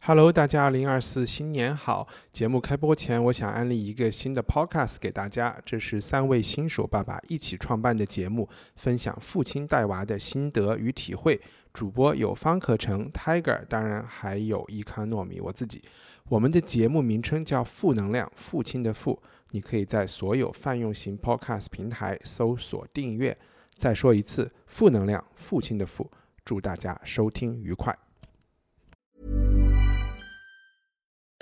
[0.00, 2.06] Hello，大家，二零二四新年好！
[2.32, 11.40] 节目开播前，我想安利一个新的 Podcast 给大家，这是三位新手爸爸一起创办的节目，分享父亲带娃的心得与体会。
[11.72, 15.82] 主播有方可成、Tiger，当然还有伊康糯米我自己。
[16.28, 19.20] 我们的节目名称叫“负能量”，父亲的“父”，
[19.50, 23.36] 你可以在所有泛用型 Podcast 平台搜索订阅。
[23.76, 26.08] 再说一次，“负能量”，父亲的“父”。
[26.44, 28.05] 祝大家收听愉快。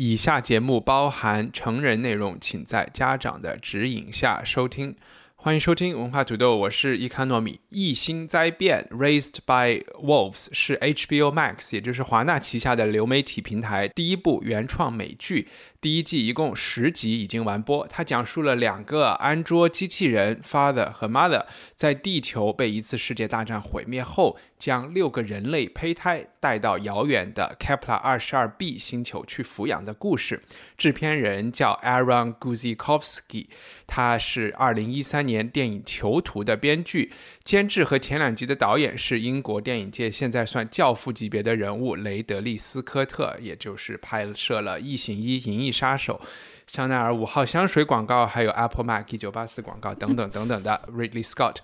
[0.00, 4.94] 以下节目包含成人内容，请在家长的指引下收听。
[5.34, 7.58] 欢迎收听文化土豆，我是伊卡糯米。
[7.70, 15.48] 异星灾变，Raised by Wolves 是 HBO Max，也就是华纳旗下的流媒体平台第一部原创美剧。
[15.80, 30.42] 第一季一共十集已经完播，它讲述了两个安卓机器人 Father 和 Mother 在地球被一次世界大战毁灭后，将六个人类胚胎带到遥远的 Kepler 二十二 b 星球去抚养的故事。
[30.76, 33.46] 制片人叫 Aaron Guzikowski，
[33.86, 37.12] 他是二零一三年电影《囚徒》的编剧。
[37.44, 46.20] 监制和前两集的导演是英国电影界现在算教父级别的人物雷德利·斯科特，也就是拍摄了《异形一》《银翼杀手》、
[46.66, 51.56] 香奈儿五号香水广告，还有 Apple Mac 一九八四广告等等 等等的 Ridley Scott。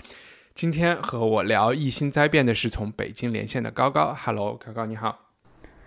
[0.55, 5.31] 今天和我聊《异星灾变》的是从北京连线的高高，Hello，高高你好。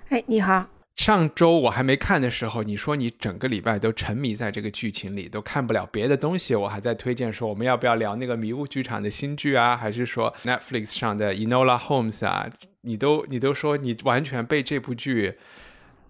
[0.10, 0.66] 哎，你好。
[0.96, 6.56] 上周我还没看的时候，你说你整个礼拜都沉迷在这个剧情里，都看不了别的东西。
[6.56, 9.78] 我还在推荐说，我们要不要聊那个迷雾剧场的新剧啊？
[9.78, 12.50] 还是说 Netflix 上的 Enola Holmes 啊？
[12.82, 15.38] 你都你都说你完全被这部剧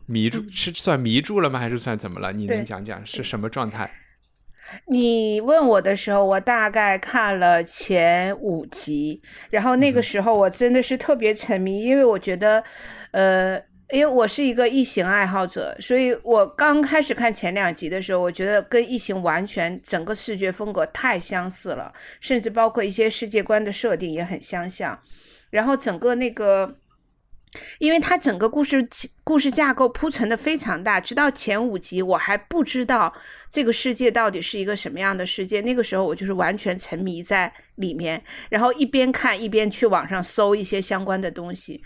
[0.07, 1.59] 迷住，是算迷住了吗？
[1.59, 2.33] 还是算怎么了？
[2.33, 3.91] 你能讲讲是什么状态？
[4.87, 12.63] 你问我的时候，我大概看了前五集，然后那个时候我真的是特别沉迷，因为我觉得，
[13.11, 13.61] 呃。
[13.89, 21.89] 因为我是一个异形爱好者，所以我刚开始看前两集的时候，我觉得跟异形完全整个视觉风格太相似了，
[22.19, 24.99] 甚至包括一些世界观的设定也很相像。
[25.51, 26.75] 然后整个那个，
[27.79, 28.85] 因为它整个故事
[29.23, 33.13] 故事架构铺陈的非常大，直到前五集我还不知道
[33.49, 35.61] 这个世界到底是一个什么样的世界。
[35.61, 41.83] 那个时候我就是完全沉迷在里面，然后一边看一边去网上搜一些相关的东西。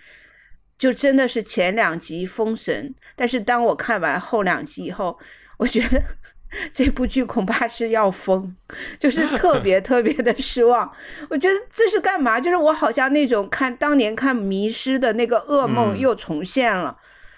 [0.78, 5.20] 就真的是前两集封神，但是当我看完后两集以后，
[5.58, 6.04] 我觉得
[6.72, 8.56] 这部剧恐怕是要疯，
[9.00, 10.92] 就是特别 特别的失望。
[11.30, 12.40] 我觉得这是干嘛？
[12.40, 16.98] 就是我好像那种看当年看《迷失》的那个噩梦又重现了，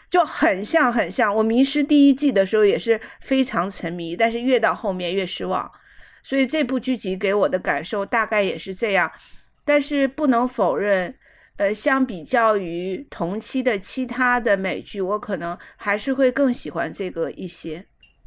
[0.09, 1.33] 就很像很像。
[1.35, 5.71] 我《迷失》第一季的时候也是非常沉迷，但是越到后面越失望。
[6.23, 9.11] 所以这部剧集给我的感受大概也是这样，
[9.63, 11.15] 但是不能否认。
[11.57, 17.85] 呃，相比较于同期的其他的美剧，我可能还是会更喜欢这个一些。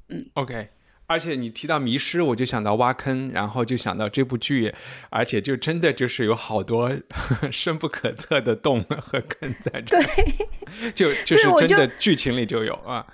[0.09, 0.69] 嗯，OK。
[1.07, 4.75] 而且你提到迷失，我就想到挖坑，然后就想到这部剧，
[5.11, 6.91] 而且就真的就是有好多
[7.53, 9.99] 深不可测的洞和坑在这。
[10.03, 13.07] 对，就就是真的剧情里就有啊。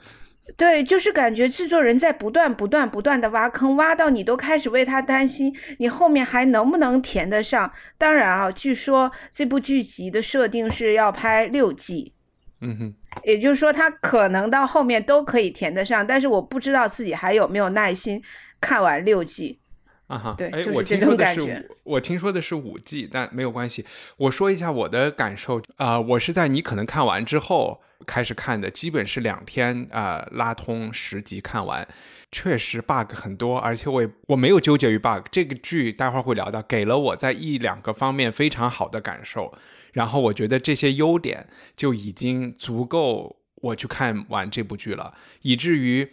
[0.56, 7.72] 对，就是感觉制作人在不断、不断、不断的挖坑，挖到你都开始为他担心，你后面还能不能填得上？
[7.96, 12.12] 当然啊，据说这部剧集的设定是要拍六季，
[12.62, 18.22] 嗯哼，也就是说他可能到后面都可以填得上，但是我不知道自己还有没有耐心
[18.60, 19.58] 看完六季。
[20.06, 23.84] 啊哈，对，哎，我听说的是我听说的是五季，但没有关系。
[24.16, 27.82] 我说一下我的感受啊，我是在你可能看完之后。
[28.04, 31.86] 开始看的基本是两天啊，拉通十集看完，
[32.32, 35.24] 确实 bug 很多，而且我也我没有纠结于 bug。
[35.30, 39.54] 这个剧待会儿会聊到，给了我在一两个方面非常好的感受，
[39.92, 41.46] 然后我觉得这些优点
[41.76, 46.10] 就已经足够我去看完这部剧了，以至于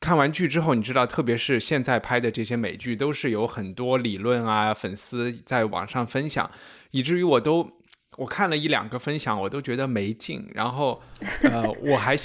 [0.00, 6.50] 看完剧之后，你知道，特别是现在拍的这些美剧，都是有很多理论啊，粉丝在网上分享，
[6.90, 7.70] 以至于我都。
[8.16, 10.44] 我看了一两个分享，我都觉得没劲。
[10.52, 11.00] 然后，
[11.42, 12.16] 呃，我还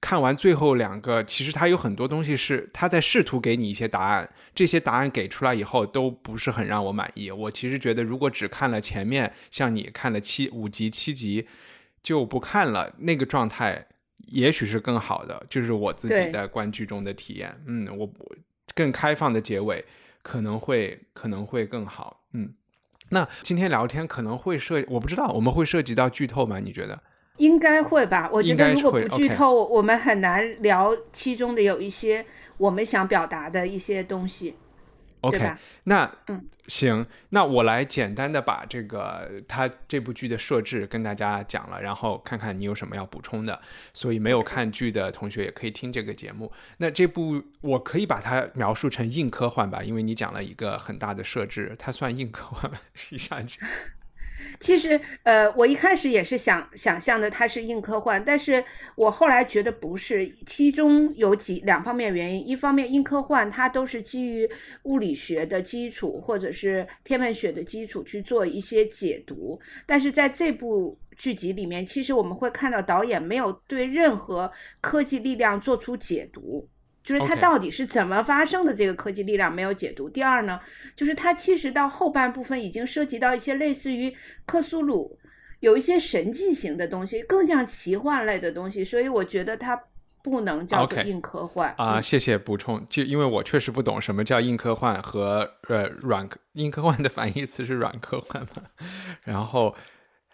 [0.00, 7.30] 看完最后两个，其实他有很多东西是他在试图给你一些答案，这些答案给出来以后都不是很让我满意。
[7.30, 11.46] 我其实觉得，如果只看了前面，像你看了七五集七集，
[12.02, 13.86] 就不看了，那个状态
[14.26, 17.54] 也许是更好的，就是我自己对在观剧中的体验。
[17.66, 18.36] 嗯，我我
[18.74, 19.84] 更开放的结尾
[20.22, 22.24] 可能会可能会更好。
[22.32, 22.54] 嗯，
[23.08, 26.58] 那今天聊天可能会涉，我不知道我们会涉及到剧透吗？
[26.60, 27.02] 你觉得？
[27.36, 28.28] 应该会吧？
[28.32, 32.24] 我觉得如果不剧透，我们很难聊其中的有一些
[32.58, 34.56] 我们想表达的一些东西。
[35.22, 43.60] 对 OK，吧那嗯行，那我来简单的把这个它这部剧的设置跟大家讲了，然后看看你有什么要补充的。
[43.92, 46.50] 所以没有看剧的同学也可以听这个节目。
[46.78, 52.78] 那这部我可以把它描述成硬科幻吧，因为你讲了一个很大的设置，它算硬科幻吗？
[53.10, 53.60] 一下就
[54.60, 58.62] 其实，呃，我一开始也是想想象的它是硬科幻，但是
[58.94, 62.46] 我后来觉得不是，其中有几两方面原因。
[62.46, 64.48] 一方面，硬科幻它都是基于
[64.82, 74.52] 物理学的基础或者是天文学的基础去做一些解读，但是在这部剧集里面，其实我们会看到导演没有对任何
[74.82, 76.68] 科技力量做出解读。
[77.02, 78.74] 就是它到底是怎么发生的？
[78.74, 80.08] 这个科技力量没有解读。
[80.08, 80.60] 第二呢，
[80.94, 84.14] 就是它其实到后半部分已经涉及到一些类似于
[84.44, 85.18] 克苏鲁，
[85.60, 89.80] 有一些神迹型的东西，更像奇幻类的东西，所以我觉得它
[90.22, 92.84] 不能叫做硬科幻啊、嗯谢谢补充。
[92.90, 98.62] 就因为我确实不懂什么叫硬科幻和呃软科硬科幻的反义词是软科幻嘛。
[99.24, 99.74] 然后，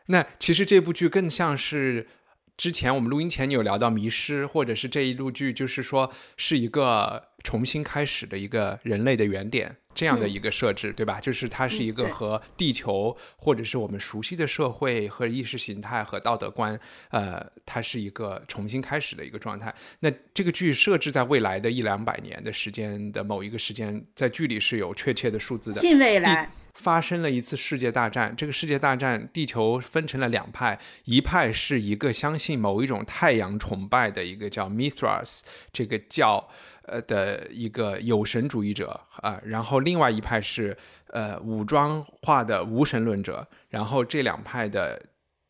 [0.06, 2.08] 那其实这部剧更像是
[2.56, 9.76] 之前我们录音前你有聊到《迷失》，或者是这一路剧，就是说是一个重新开始的一个人类的原点。
[9.94, 11.18] 这样的一个设置，对吧？
[11.18, 16.78] 就是它是一个和地球或者是我们熟悉的社会和意识形态和道德观，
[17.08, 19.74] 呃，它是一个重新开始的一个状态。
[20.00, 25.80] 那这个剧设置在未来的一两百年的时间的某一个时间，在剧里是有确切的数字的。
[25.80, 35.40] 近未来，发生了一次世界大战，这个世界大战，地球分成了两派，一派是一个相信某一种太阳崇拜的一个叫 Mithras
[35.72, 36.50] 这个教，
[36.86, 40.76] 呃的一个有神主义者啊、然后另外一派是
[41.08, 45.00] 呃武装化的无神论者，然后这两派的。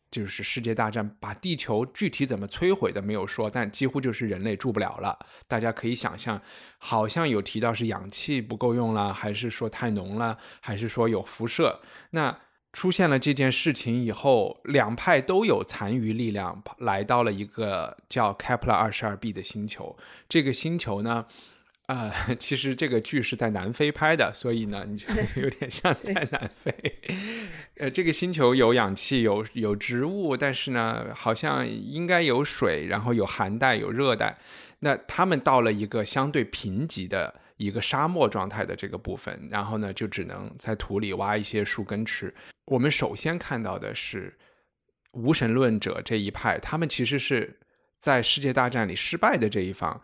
[0.09, 5.19] 就是世界大战把地球具体怎么摧毁的没有说，但几乎就是人类住不了了。
[5.49, 6.41] 大家可以想象，
[6.77, 11.81] 好像有提到是氧气不够用了，还是说太浓了，还是说有辐射？
[12.11, 12.35] 那
[12.73, 19.97] 出现了这件事情以后，两派都有残余力量来到了一个叫 Kepler 二十二 b 的星球。
[20.29, 21.25] 这个星球呢，
[21.87, 25.07] 呃， 其实这个剧是在南非拍的，所以呢，你就
[25.41, 26.71] 有点像在南非。
[27.77, 34.37] 呃，这个星球有氧气，有有植物，但是呢，好像应该有水，然后有寒带，有热带。
[34.79, 42.33] 那他们到了一个相对贫瘠的一个沙漠状态的这个部分，然后呢，就只能在土里挖一些树根吃。
[42.65, 44.35] 我们首先看到的是
[45.11, 47.59] 无神论者这一派，他们其实是
[47.99, 50.01] 在世界大战里失败的这一方。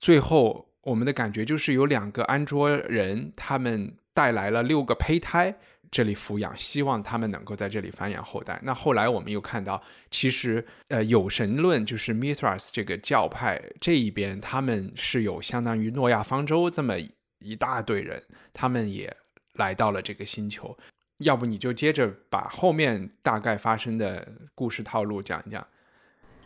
[0.00, 5.54] 最后，我们的感觉就是有两个安卓人，他们带来了六个胚胎。
[5.96, 8.60] 这里抚养，希望他们能够在这里繁衍后代。
[8.62, 16.96] 那后来我们又看到，其实呃有神论就是 Mithras 这个教派这一边，他们是有相当于诺亚方舟这么
[17.38, 18.22] 一大堆人，
[18.52, 19.16] 他们也
[19.54, 20.76] 来到了这个星球。
[21.20, 25.66] 要不你就接着把后面大概发生的故事套路讲一讲。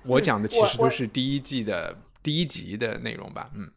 [0.04, 3.68] 我讲的其实都是第一季的第一集的内容吧，嗯。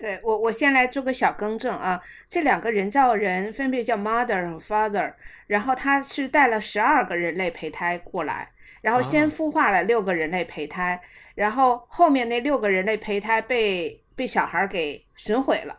[0.00, 2.00] 对我，我先来做个小更正啊。
[2.26, 5.12] 这两个人造人分别叫 mother 和 father，
[5.46, 8.48] 然后他是带了十二个人类胚胎过来，
[8.80, 10.98] 然后先啊孵化了六个人类胚胎，
[11.34, 15.76] 然后后面那六个人类胚胎被被小孩给损毁了。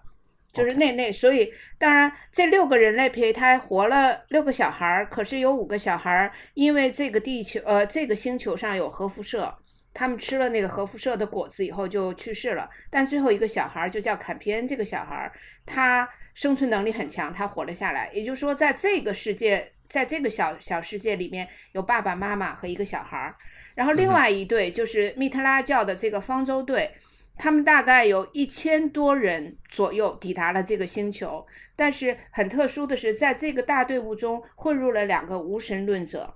[0.54, 9.56] 就是那那，所以当然这六个人类胚胎活了六个小孩儿，可是有五个小孩儿因为这个地球呃这个星球上有核辐射，
[9.93, 12.69] 他们吃了那个核辐射的果子以后就去世了。
[12.89, 15.31] 但最后一个小孩儿就叫坎皮恩，这个小孩儿
[15.65, 18.10] 他生存能力很强，他活了下来。
[18.13, 23.36] 也就是说，在这个世界，在这个小小世界里面有爸爸妈妈和一个小孩儿，
[23.75, 26.91] 然后另外一队就是密特拉教的这个方舟队。
[27.38, 31.43] 他们大概有一千多人左右抵达了这个星球，
[31.75, 36.31] 但是很特殊的是，在这个大队伍中混入了两个无神论者，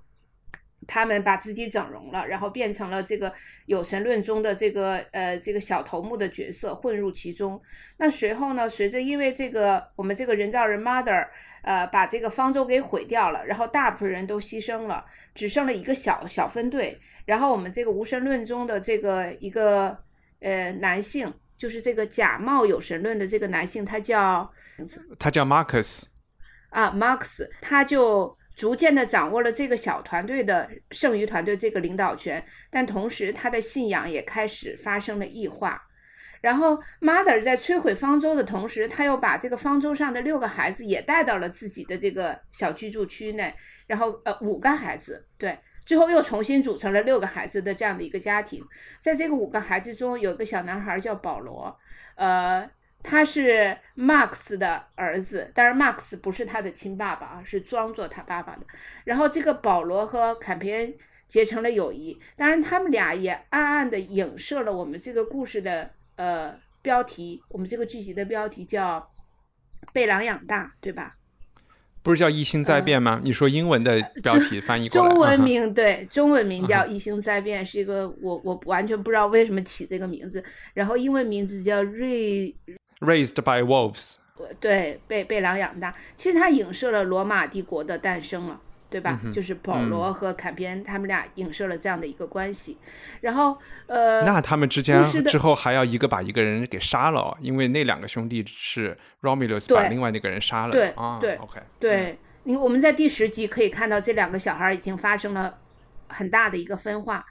[0.86, 3.32] 他们把自己整容了，然后变成了这个
[3.66, 7.60] 有神论中的这个呃这个小头目的角色，混入其中。
[7.96, 11.26] 那随后呢，随着因为这个我们这个人造人 Mother
[11.62, 15.04] 呃把这个方舟给毁掉了，然后大部分人都牺牲了，
[15.34, 16.98] 只剩了一个小小分队。
[17.24, 19.98] 然后我们这个无神论中的这个一个
[20.40, 24.48] 呃男性，就是这个假冒有神论的这个男性，他叫
[25.18, 26.04] 他叫 Marcus，
[26.70, 35.82] 啊，Marx，他就逐渐的掌握了这个小团队的剩余团队这个领导权，但同时他的信仰也开始发生了异化。
[36.40, 43.54] 然后，Mother 在摧毁方舟的同时，他又把这个方舟上的六个孩子也带到了自己的这个小居住区内。
[43.86, 48.64] 然后，呃，五个孩子，对，最后又重新组成了六个孩子的这样的一个家庭。
[48.98, 51.78] 在这个五个孩子中，有个小男孩叫保罗，
[52.14, 52.70] 呃。
[53.08, 58.66] 他是 Max 的儿子，当然 Max 不是他的亲爸爸啊，是装作他爸爸的。
[59.04, 60.92] 然后这个保罗和坎皮恩
[61.28, 69.08] 结成了友谊，当然他们俩也暗暗的影射了我们这个故事的呃标题，我们这个剧集的标题叫
[69.94, 71.14] “被狼养大”，对吧？
[72.02, 73.20] 不是叫“异星灾变”吗？
[73.22, 80.42] 你说英文的标题翻译 过来，中文名对，中文名叫“异星灾变”，是一个我我完全不知道为什么起这个名字，
[80.74, 82.54] 然后英文名字叫瑞。
[83.00, 84.16] Raised by wolves，
[84.58, 85.94] 对，被被狼养大。
[86.16, 89.20] 其实它影射了罗马帝国的诞生了，对吧？
[89.30, 92.78] 就是保罗和坎皮恩他们俩影射了这样的一个关系。
[93.20, 100.72] 然后，呃，那他们之间之后还要一个把一个人给杀了，因为那两个兄弟是 Romulus 把另外那个人杀了。
[100.72, 102.18] 对，啊，对，OK，对。
[102.44, 105.58] 你我们在第十集可以看到这两个小孩已经发生了
[106.08, 107.26] 很大的一个分化。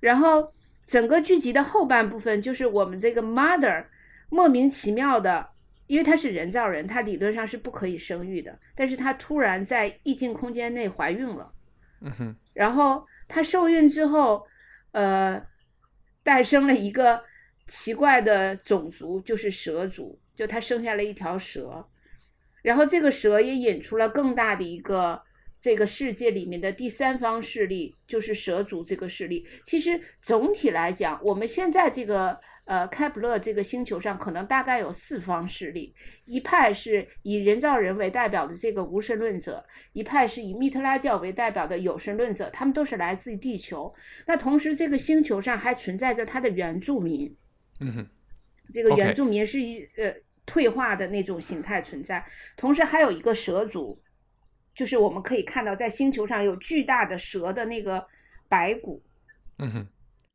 [0.00, 0.52] 然后
[0.84, 3.84] 整个剧集的后半部分就是我们这个 Mother。
[4.28, 5.48] 莫名其妙的，
[5.86, 11.52] 因为他是人造人，他理论上是不可以生育的，但是他突然在异境空间内怀孕了，
[12.00, 14.44] 嗯哼，然后他受孕之后，
[14.90, 15.40] 呃，
[16.24, 17.22] 诞生了一个
[17.68, 21.86] 奇怪的种族，就是蛇族，就他生下了一条蛇，
[22.62, 25.22] 然后这个蛇也引出了更大的一个
[25.60, 29.46] 这个世界里面的第三方势力，就是蛇族这个势力。
[29.64, 32.40] 其实总体来讲，我们现在这个。
[32.66, 35.94] 呃，开普勒这个星球上可能大概有四方势力，
[36.24, 43.94] 一派是以人造人为代表的这个无神论者，一派是以密特拉教为代表的有神论者，他们都是来自于地球。
[44.26, 47.32] 那同时，这个星球上还存在着他的原住民，
[47.78, 48.06] 嗯哼，
[48.74, 50.12] 这个原住民是一呃
[50.44, 52.26] 退化的那种形态存在。
[52.56, 53.96] 同时还有一个蛇族，
[54.74, 58.04] 就是我们可以看到在星球上有巨大的蛇的那个
[58.48, 59.00] 白骨，
[59.58, 59.86] 嗯哼。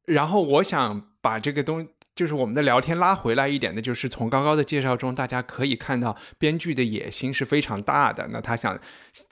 [0.06, 1.86] 然后我想把这个东。
[2.14, 8.28] 就是我们的聊天拉回来一点的，就是从刚刚的介绍中，大家可以看到编剧的野心是非常大的。
[8.32, 8.78] 那他想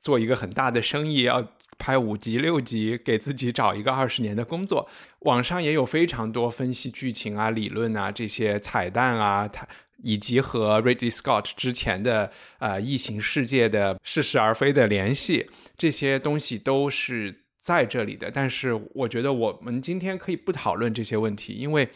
[0.01, 1.45] 做一个很大的生意，要
[1.77, 4.87] 拍五集六集，给自己找一个二十年的工作。
[5.19, 9.67] 网上也有非常多分析剧情啊、理论啊这些彩蛋啊，他
[10.01, 18.31] 以及和 Ridley Scott 之前的呃异形世界的似是而非的联系，这些东西都是在这里的。
[18.31, 21.89] 但是我觉得我们今天可以不讨论这些问题，因为。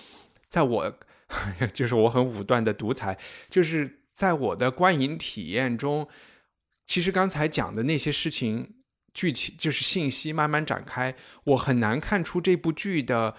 [0.54, 1.00] 在我
[1.74, 3.18] 就是我很武断的独裁，
[3.50, 6.08] 就是在我的观影体验中，
[6.86, 8.76] 其实刚才讲的那些事情，
[9.16, 13.34] 剧情就是信息慢慢展开，我很难看出这部剧的，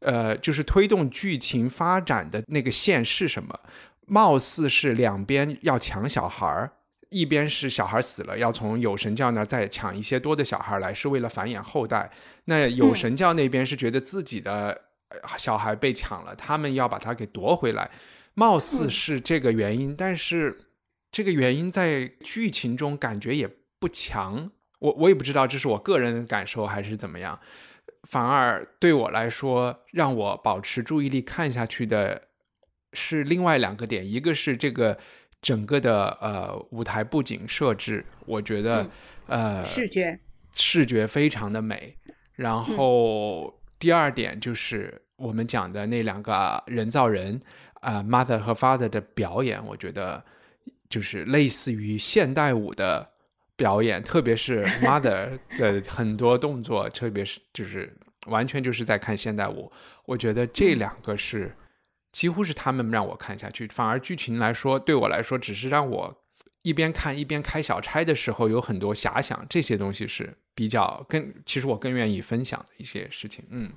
[0.00, 3.58] 呃，就是推动剧情发展的那个线是什么。
[4.06, 6.70] 貌似是两边要抢小孩儿，
[7.08, 12.10] 一边是小孩死了，要从有神教那儿再抢一些多的小孩来，是为了繁衍后代。
[12.44, 14.89] 那有神教那边是觉得自己的。
[15.36, 17.90] 小孩被抢了，他们要把他给夺回来，
[18.34, 20.66] 貌似是这个原因，但是
[21.10, 23.48] 这个原因在剧情中感觉也
[23.78, 24.50] 不强。
[24.78, 27.38] 我我也不知道这是我个人的感受还是怎么样，
[28.04, 32.28] 反而对我来说，让我保持注意力看下去的
[32.92, 34.96] 是另外两个点，一个是这个
[35.42, 38.88] 整个的呃舞台布景设置，我觉得
[39.26, 40.18] 呃视觉
[40.54, 41.96] 视觉非常的美，
[42.34, 43.59] 然后。
[43.80, 47.40] 第二点就是我们讲的那两个人造人，
[47.80, 50.22] 啊，mother 和 father 的表演，我觉得
[50.88, 53.08] 就是类似于现代舞的
[53.56, 57.92] 表演，特别是 mother 的很多动作，特别是就是
[58.26, 59.72] 完全就是在看现代舞。
[60.04, 61.56] 我觉得这两个是
[62.12, 66.14] 几乎是他们让我看下去，反而剧情来说，对我来说只是让我
[66.62, 70.36] 一边看一边开小差的时候有很多遐想，这些东西是。
[70.52, 73.72] 比较更，其实我更愿意分享的一些事情，嗯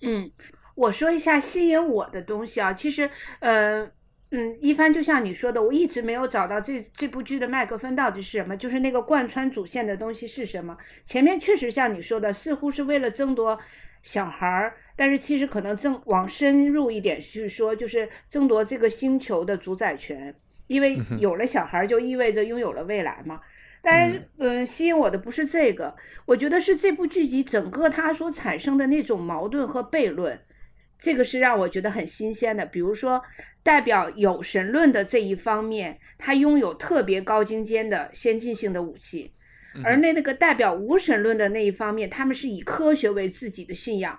[0.00, 0.30] 嗯，
[0.74, 3.82] 我说一下吸引我的东西啊，其实呃
[4.30, 10.74] 嗯，一帆就像你说的，我一直没有找到这这部剧的麦克风到底是什么，就是那个贯穿主线的东西是什么。
[11.04, 13.58] 前面确实像你说的，似乎是为了争夺
[14.00, 20.34] 小孩儿，但是其实可能正往深入一点去说，就是争夺这个星球的主宰权，
[20.70, 23.40] 因为有了小孩就意味着拥有了未来嘛。
[23.82, 25.96] 但是，嗯，吸引我的不是这个，
[26.26, 30.38] 我觉得是这部剧集整个它所产生的那种矛盾和悖论，
[30.96, 32.64] 这个是让我觉得很新鲜的。
[32.64, 33.20] 比如说，
[33.64, 39.32] 代表有神论的这一方面，它拥有特别高精尖的先进性的武器，
[39.82, 44.16] 而那那个代表无神论的那一方面，他们是以科学为自己的信仰，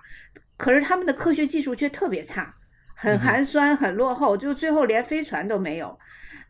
[0.58, 2.52] 可是他们的科学技术却特别差，
[2.96, 5.96] 很寒酸，很落后，就最后连飞船都没有。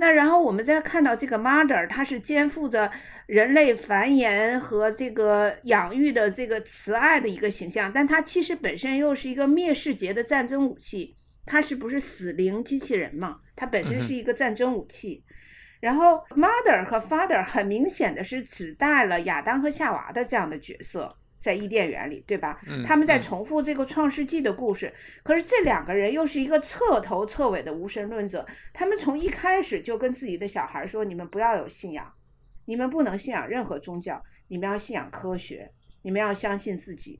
[0.02, 2.90] 那然后我们再看到这个 mother，它是肩负着
[3.26, 11.14] 人类繁衍和这个养育的这个慈爱的一个形象，但它其实本身又是一个灭世节的战争武器。
[11.46, 13.38] 它是不是死灵机器人嘛？
[13.54, 15.22] 它本身是一个战争武器。
[15.78, 22.60] 然后 mother 和 father 很明显的是指代了亚当和夏娃的这样的角色，在伊甸园里，对吧？
[22.86, 24.94] 他们在重复这个创世纪的故事。
[25.24, 32.10] 可是这两个人又是一个彻头彻尾的无神论者，他们从一开始就跟自己的小孩说：“你们不要有信仰，
[32.64, 35.68] 你们不能信仰任何宗教，你们要信仰科学，
[36.02, 37.18] 你们要相信自己。”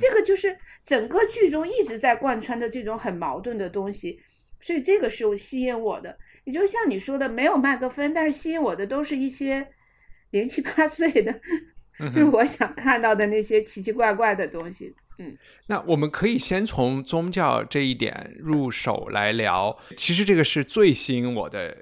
[0.00, 4.18] 这个就是整个剧中一直在贯穿的这种很矛盾的东西，
[4.58, 6.18] 所以这个是吸引我的。
[6.44, 9.68] 也就像你说的，没有麦克风，但是吸引我的都是一些
[10.30, 11.40] 零七八 岁的，
[11.98, 14.94] 就是我想看到的那些奇奇怪怪的东西。
[15.18, 15.36] 嗯，
[15.68, 19.74] 那我们可以先从宗教这一点入手来聊。
[19.96, 21.74] 其实这个是最吸引我的、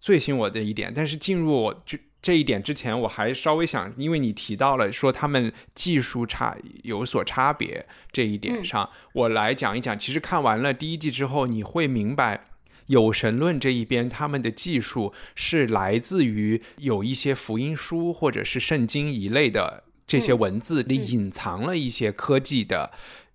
[0.00, 0.92] 最吸引我的一点。
[0.92, 9.96] 但是进入我就这一点之前，我还稍微想，因为你提到了说他们技术差有所差别这一点上，我来讲一讲。
[9.96, 12.44] 其实看完了第一季之后，你会明白。
[12.90, 22.90] 有神论这一边，他们的技术是来自于有一些福音书或者是圣经一类的这些文字里隐藏了一些科技的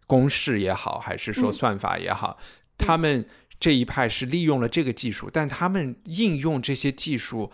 [0.06, 2.38] 公式也好，还是说算法也好，
[2.78, 3.26] 他们
[3.58, 7.50] 这一派是利用了这个技术，但他们应用这些技术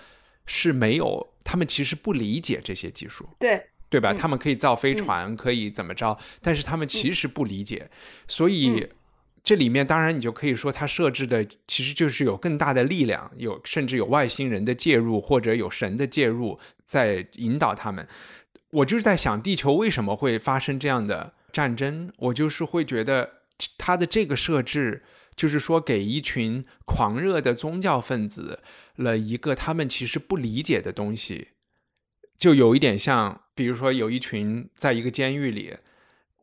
[0.47, 4.11] 是没有，他们其实不理解这些技术，对对吧？
[4.11, 7.91] 他们可以造飞船，可以怎么着，但是他们其实不理解，
[8.27, 8.87] 所以。
[9.43, 18.07] 这里面当然你就可以说，它设置的其实就是有更大的力量，有甚至有外星人的介入，或者有神的介入在引导他们。
[18.69, 22.11] 我就是在想，地球为什么会发生这样的战争？
[22.17, 23.41] 我就是会觉得，
[23.79, 25.01] 它的这个设置
[25.35, 28.61] 就是说，给一群狂热的宗教分子
[28.95, 31.47] 了一个他们其实不理解的东西，
[32.37, 35.75] 就有一点像，比如说有一群在一个监狱里，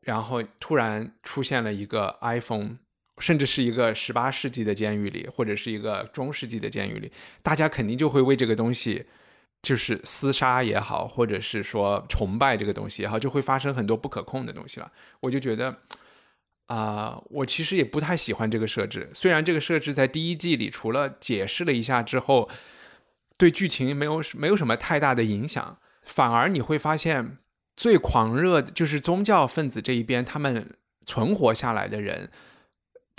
[0.02, 2.78] 然后突然出现了一个 iPhone。
[3.20, 7.10] 甚至是一个十八世纪的监狱里，或者是一个中世纪的监狱里，
[7.42, 9.04] 大家肯定就会为这个东西，
[9.62, 14.90] 就是厮杀也好，或者是说崇拜这个东西也好，就会发生很多不可控的东西了。
[15.20, 15.76] 我就觉得，
[16.66, 19.10] 啊，我其实也不太喜欢这个设置。
[19.12, 22.48] 虽然这个设置在第一季里，除了解释了一下之后，
[23.36, 27.38] 对剧情没有没有什么太大的影响，反而你会发现，
[27.76, 32.30] 最狂热的就是宗教分子这一边，他们存活下来的人。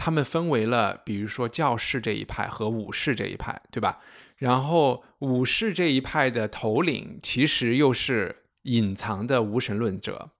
[0.01, 3.99] 他们分为了，比如说教士这一派和武士这一派，对吧？
[4.38, 10.31] 然后武士这一派的头领其实又是隐藏的无神论者，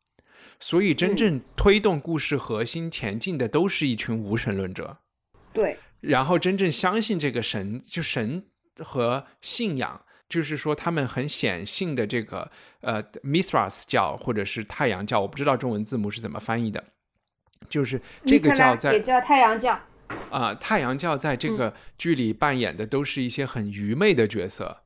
[0.62, 5.00] 所以真正推动故事核心前进的都是一群无神论者。
[5.52, 5.78] 对。
[6.00, 8.46] 然后真正相信这个神，就神
[8.78, 16.82] 和信仰，就是说他们很显性的这个呃 Mithras 教或者是太阳教，我不知道中文字母是怎么翻译的。
[17.68, 19.80] 就是这个教在也叫太阳教
[20.30, 24.84] 啊，太阳教在这个剧里扮演的都是一些很愚昧的角色。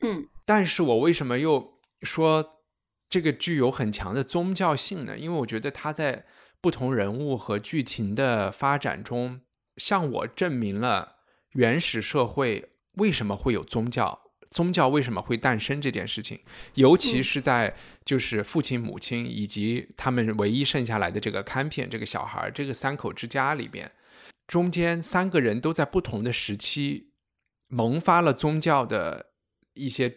[0.00, 2.60] 嗯，但是我为什么又说
[3.08, 5.16] 这个剧有很强的宗教性呢？
[5.16, 6.26] 因为我觉得他在
[6.60, 9.40] 不同人物和剧情的发展中，
[9.76, 11.16] 向我证明了
[11.52, 14.20] 原始社会为什么会有宗教。
[14.50, 16.40] 宗教为什么会诞生这件事情，
[16.74, 23.90] 尤其是在就是父亲、母亲以及他们唯一剩下来的这个看片这个小孩这个三口之家里边，
[24.46, 27.10] 中间三个人都在不同的时期
[27.68, 29.32] 萌发了宗教的
[29.74, 30.16] 一些，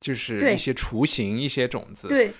[0.00, 2.08] 就是一些雏形、一些种子。
[2.08, 2.34] 对，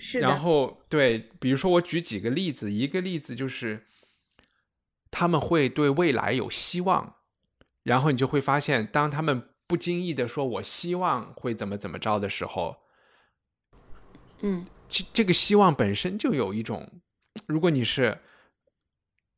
[0.00, 3.84] 是然后对，比如说我举几个例子，一个例子就是
[5.10, 7.16] 他们会对未来有希望，
[7.82, 9.50] 然后你就会发现，当他们。
[9.68, 12.76] 不经意的说，我希望会怎么怎么着的时候，
[14.40, 17.00] 嗯，这这个希望本身就有一种，
[17.46, 18.18] 如果你是，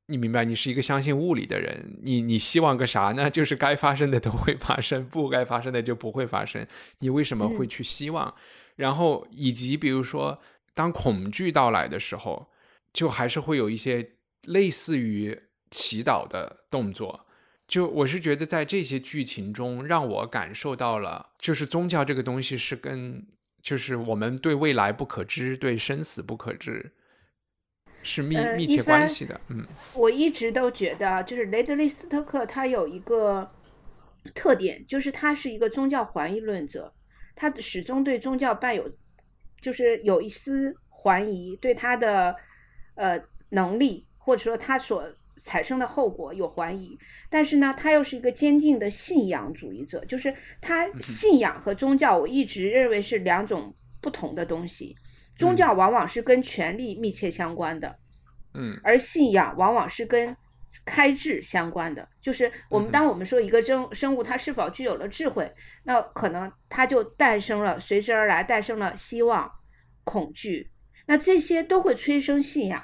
[0.07, 3.29] 你明白，你是一个相信物理的人，你你希望个啥呢？
[3.31, 6.65] 就是该发生的都会发生，不该发生的就不会发生。
[7.01, 8.33] 你为什么会去希望？
[8.77, 10.41] 然后以及比如说，
[10.75, 12.51] 当恐惧到来的时候，
[12.93, 14.13] 就还是会有一些
[14.45, 17.27] 类似于祈祷的动作。
[17.71, 23.25] 就我是觉得，在这些剧情中，让我感受到了，就是宗教这个东西是跟，
[23.63, 26.91] 就是我们对未来不可知、对生死不可知，
[28.03, 29.41] 是密密切关系的。
[29.51, 33.49] 嗯，我一直都觉得，就是雷德利·斯特克他有一个
[34.35, 36.93] 特点，就是他是一个宗教怀疑论者，
[37.37, 38.93] 他始终对宗教伴有
[39.61, 42.35] 就是有一丝怀疑，对他的
[42.97, 45.09] 呃能力或者说他所
[45.45, 46.99] 产生的后果有怀疑。
[47.31, 54.97] 但是呢，他又是一个坚定的信仰主义者，就是他信仰和宗教，我一直认为是两种不同的东西。
[55.37, 57.97] 宗教往往是跟权力密切相关的，
[58.53, 60.37] 嗯，而信仰往往是跟
[60.85, 62.07] 开智相关的。
[62.21, 65.51] 就是我们当我们说一个生生物它是否具有了智慧，
[65.85, 69.51] 那可能它就诞生了，随之而来诞生了希望、
[70.05, 70.69] 恐惧，
[71.07, 72.83] 那这些都会催生信仰。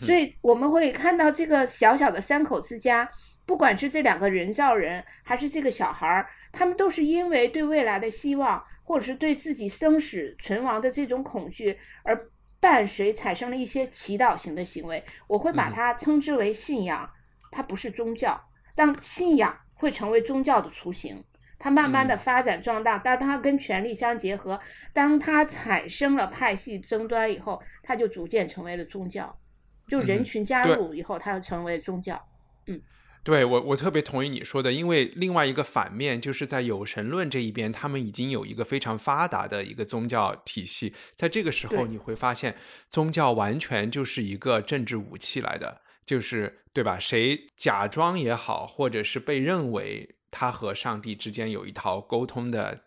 [0.00, 3.08] 所以我们会看到这个小小的三口之家，
[3.46, 8.62] 不管是这两个人造人，还是这个小孩儿，他们都是因为对未来的希望。
[8.88, 12.30] 或者是对自己生死存亡的这种恐惧，而
[12.60, 17.10] 伴随产生了一些祈祷型的行为，我会把它称之为信仰，
[17.50, 18.40] 它不是宗教。
[18.76, 21.20] 当信仰会成为宗教的雏形，
[21.58, 24.60] 它慢慢的发展壮大，当它跟权力相结合，
[24.92, 29.36] 当它产生了派系争端以后，它就逐渐成为了宗教。
[29.88, 32.24] 就人群加入以后，它就成为宗教。
[32.68, 32.80] 嗯。
[33.26, 42.54] 对我，我特别同意你说的，因为另外一个反面就是在有神论这一边，他们已经有一个非常发达的一个宗教体系，在这个时候你会发现，
[42.88, 47.00] 宗教完全就是一个政治武器来的，就是对吧？
[47.00, 52.82] 谁假装也好，或者是被认为他和上帝之间有一条沟通的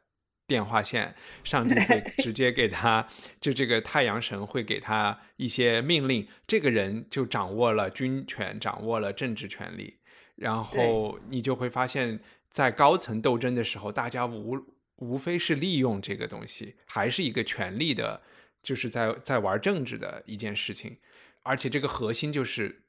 [0.47, 3.06] 电话线，上帝会 直接给他，
[3.41, 9.98] 就这个太阳神会给他一些命令，这个人就掌握了军权，掌握了政治权力。
[10.39, 14.58] 然后你就会发现，在高层斗争的时候，大家无
[14.95, 18.21] 无非是利用这个东西，还是一个权力的，
[18.63, 20.97] 就是在在玩政治的一件事情。
[21.43, 22.84] 而且这个核心就是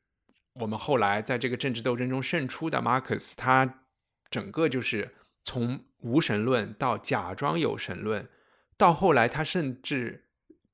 [0.54, 3.82] 我们后来在这个政治斗争中胜出的马克思，他
[4.30, 8.28] 整个就是从无神论到假装有神论，
[8.76, 10.26] 到后来他甚至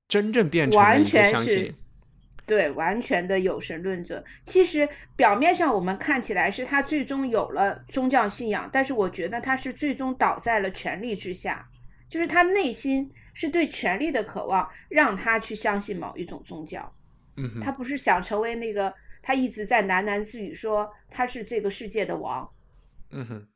[0.07, 1.75] 真正变成了一个相信。
[2.47, 4.25] 对，完全的有神论者。
[4.45, 11.69] 其实表面上我们看起来是他最终有了宗教信仰，但是我觉得他是最终倒在了权力之下，
[12.09, 16.91] 就是他内心是对权力的渴望，让他去相信某一种宗教。
[17.37, 22.49] 嗯，他不是想成为那个，他一直在喃喃自语说他是这个世界的王。
[23.11, 23.49] 嗯哼，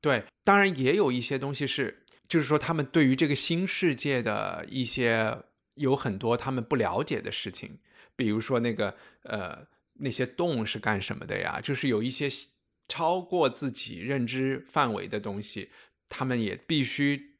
[0.00, 5.36] 对，当然也有一些东西是，就是说他们对于这个新世界的一些
[5.74, 7.78] 有很多他们不了解的事情。
[8.16, 11.60] 比如说那个呃那些洞是干什么的呀？
[11.60, 12.28] 就是有一些
[12.86, 15.70] 超过自己认知范围的东西，
[16.08, 17.38] 他们也必须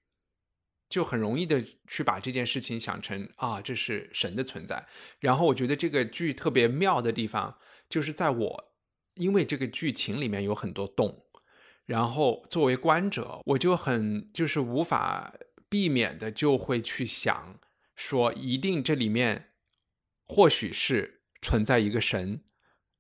[0.89, 4.87] 就很容易的去把这件事情想成啊这是神的存在。
[5.21, 8.75] 然后我觉得这个剧特别妙的地方，就是在我
[9.15, 11.27] 因为这个剧情里面有很多洞，
[11.87, 15.35] 然后作为观者我就很就是无法
[15.69, 17.61] 避免的就会去想
[17.95, 19.51] 说一定这里面。
[20.27, 22.41] 或许是存在一个神，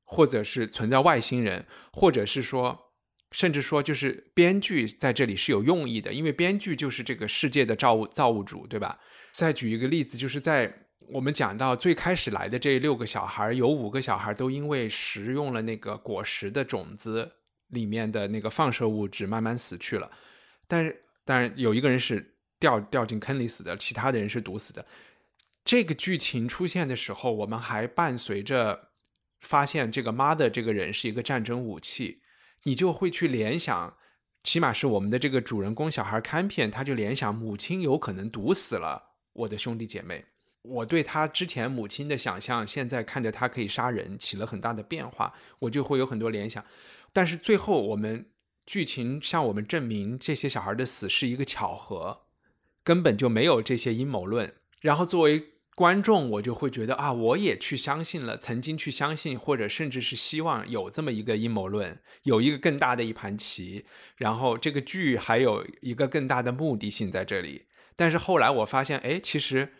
[0.04, 2.92] 或者是存在外星人，或者是说，
[3.30, 9.00] 甚至说，就是编剧在这里是有用意的，因为编剧就是这个世界的造物造物主，对吧？
[9.32, 10.70] 再举一个例子，就是在
[11.08, 17.32] 我们讲到最开始来的这六个小孩，有五个小孩都因为食用了那个果实的种子
[17.68, 20.10] 里面的那个放射物质，慢慢死去了。
[20.68, 22.33] 但是，当然有一个人是
[22.64, 24.86] 掉掉进坑里死的，其他的人是毒死的。
[25.66, 28.88] 这个剧情出现的时候，我们还伴随着
[29.40, 32.22] 发现这个妈的这个人是一个战争武器，
[32.62, 33.98] 你就会去联想，
[34.42, 40.24] 起码是我们的这个主人公小孩看片，他就联想母亲有可能毒死了我的兄弟姐妹。
[40.62, 46.64] 我对他之前母亲的想象，现在看着他可以杀人，起了很大的变化，我就会有很多联想。
[47.12, 48.30] 但是最后我们
[48.64, 52.23] 剧情向我们证明，这些小孩的死是一个巧合，
[52.84, 54.54] 根本就没有这些阴谋论。
[54.80, 55.42] 然后作为
[55.74, 63.84] 观众，我就会觉得啊，我也去相信了，曾经去相信，或者甚至是希望有这么一个阴谋论，有一个更大的一盘棋，
[64.16, 67.64] 然后这个剧还有一个更大的目的性在这里。
[67.96, 69.70] 但是后来我发现，哎，其实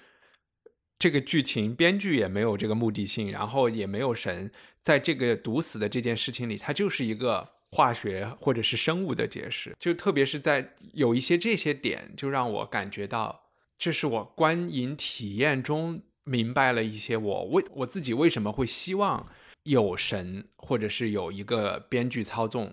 [0.99, 4.51] 这个剧情编剧也没有这个目的性，然后也没有神，
[4.83, 9.75] 在这个毒死的这件事情里，它就是一个化学或者是生物的解释。
[9.81, 13.41] 就特别是在有一些这些点，就让我感觉到。
[13.77, 19.27] 这是我观影体验中明白了一些，我为我自己为什么会希望
[19.65, 22.73] 有神，或者是有一个编剧操纵，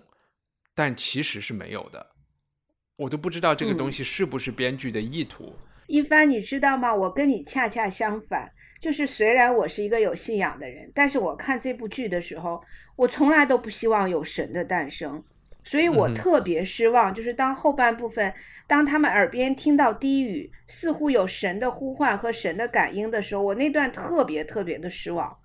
[0.74, 2.12] 但其实是没有的。
[2.96, 5.52] 我都不知道这个东西是不是编剧的意图。
[5.88, 6.94] 一帆，你知道吗？
[6.94, 12.60] 我跟你恰恰相反，就是虽然我是一个有信仰的人，但是我看这部剧的时候，
[12.96, 15.22] 我从来都不希望有神的诞生。
[15.62, 17.14] 所以我特别失望。
[17.14, 18.34] 就是当后半部分，
[18.66, 25.38] 当他们耳边听到低语，似乎有神的呼唤和神的感应的时候，我那段特别特别的失望，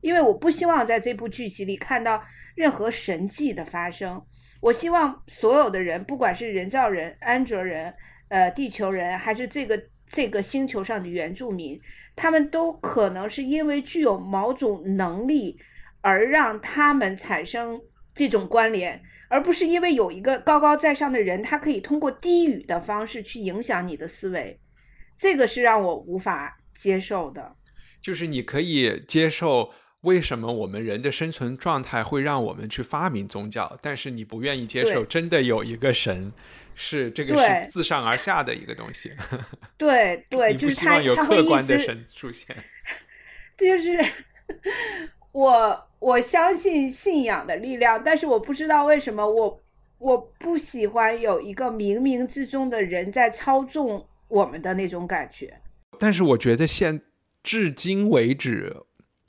[0.00, 2.20] 因为我不希望在这部剧集里看到
[2.56, 4.20] 任何神迹的发生。
[4.60, 7.94] 我希望所有的人，不管是人造人、安卓人、
[8.30, 9.80] 呃地球人，还是这个
[10.12, 11.80] 这个星球上的原住民，
[12.16, 15.56] 他们都可能是因为具有某种能力，
[16.00, 17.80] 而让他们产生
[18.14, 24.60] 这种关联，而不是因为有一个高高在上的人，他可以通过低语的方式去影响你的思维，
[25.16, 27.54] 这个是让我无法接受的。
[28.02, 29.70] 就是你可以接受。
[30.02, 33.78] 为什么我们人的生存状态会让我们去发明宗教？
[33.82, 36.32] 但是你不愿意接受真的有一个神，
[36.74, 39.12] 是这个是自上而下的一个东西。
[39.76, 42.56] 对 对，不希望有客观的神出现。
[43.56, 43.98] 就是
[45.32, 49.62] 我我相信信仰的力量，但是我不知道为什么我
[49.98, 55.60] 我不喜欢有一个冥冥之中的人在操纵我们的那种感觉。
[55.98, 57.02] 但是我觉得现
[57.42, 58.76] 至今为止。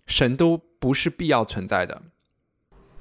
[0.08, 2.02] 神都不是必要存在的，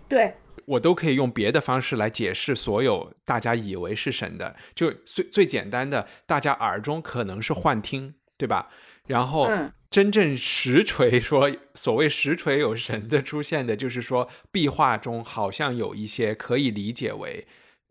[0.06, 0.32] 对
[0.70, 8.70] 我都可以用别的方式来解释所有大家以为是神的，就最最简单的，大家耳中可能是幻听，对吧？
[9.06, 9.50] 然后
[9.90, 17.48] 真正实锤说所谓实锤有神的出现的，就是说壁画中好像有一些可以理解为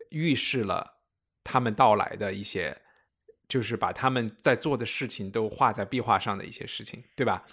[0.08, 1.00] 预示了
[1.44, 2.74] 他们到来的一些，
[3.46, 7.44] 就是把他们在做的事情都画在壁画上的一些事情，对吧？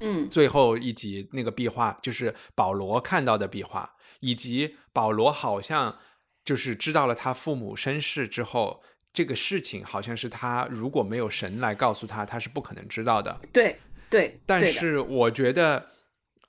[0.00, 3.94] 嗯，最后一集那个壁画就是保罗看到的壁画，
[4.24, 5.98] 以及保罗好像
[6.44, 8.82] 就是知道了他父母身世之后，
[9.12, 13.40] 这个事情好像是他如果没有神来告诉他，他是不可能知道的。
[13.52, 15.90] 对对，但是我觉得，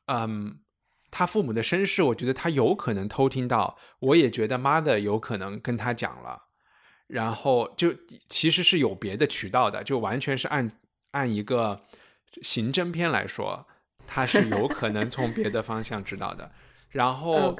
[0.08, 0.60] 嗯，
[1.12, 6.44] 他父母的身世，我觉得他有可能偷听到，我也觉得 mother 有可能跟他讲了，
[7.08, 7.94] 然后就
[8.30, 10.72] 其实是有别的渠道的，就完全是按
[11.12, 11.82] 按一个。
[12.42, 13.66] 刑侦片来说，
[14.06, 16.52] 他是有可能从别的方向知道的。
[16.96, 17.54] 然后，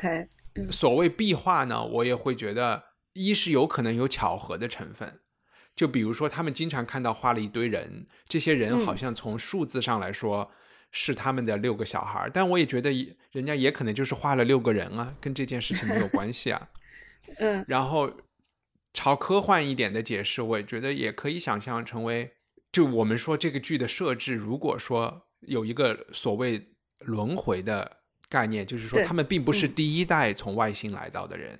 [0.72, 5.20] 所谓壁画呢，我也会觉得，一是有可能有巧合的成分，
[5.76, 10.50] 就比如说他们经常看到画了一堆人，这些人好像从数字上来说
[10.90, 12.90] 是他们的六个小孩，但我也觉得
[13.32, 16.70] 人家也可能就是画了六个人啊，跟这件事情没有关系啊。
[17.40, 17.66] 嗯。
[17.68, 18.10] 然后，
[18.94, 22.32] 朝科幻一点的解释，我也觉得也可以想象成为。
[22.72, 27.98] 就我们说这个剧的设置，如果说有一个所谓轮回的
[28.30, 31.60] 概念，就是说他们并不是第一代从外星来到的人，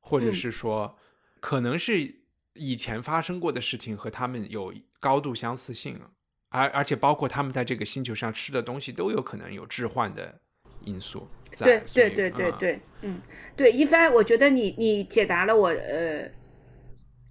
[0.00, 0.98] 或者是说
[1.40, 2.14] 可能是
[2.54, 6.00] 以前发生过的事情和他们有高度相似性，
[6.48, 10.40] 而而且包括他们在这个星球上吃的东西都有可能有置换的
[10.84, 11.28] 因素。
[11.58, 13.20] 对对对对对，嗯，
[13.56, 16.30] 对一帆，我觉得你你解答了我呃。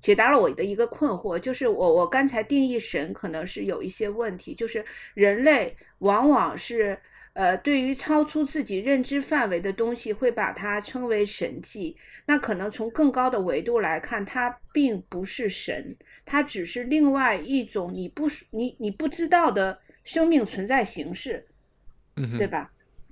[0.02, 6.98] 解答了我的一个困惑，就是我我刚才定义神可能是有一些问题，就是人类往往是
[7.34, 21.46] 呃对于超出自己认知范围的东西会把它称为神迹，那可能从更高的维度来看，它并不是神，它只是另外一种你不你你不知道的生命存在形式，
[22.16, 22.72] 嗯，对吧？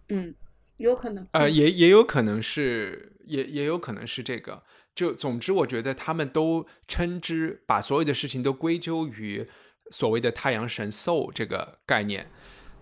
[0.10, 0.34] 嗯，
[0.78, 4.64] 有可能，呃，也也有可能是，也也有可能是这个。
[4.96, 9.48] 就总之，我觉得他们都称之把所有的事情都归咎于
[9.92, 12.26] 所谓的太阳神 soul 这个概念，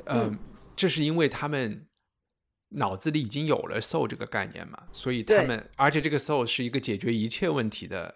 [0.06, 0.38] 嗯，
[0.76, 1.88] 这是因为他们
[2.70, 8.16] 脑子里已经有了 soul 这个概念嘛，所以他们，而且这个 soul 是一个解决一切问题的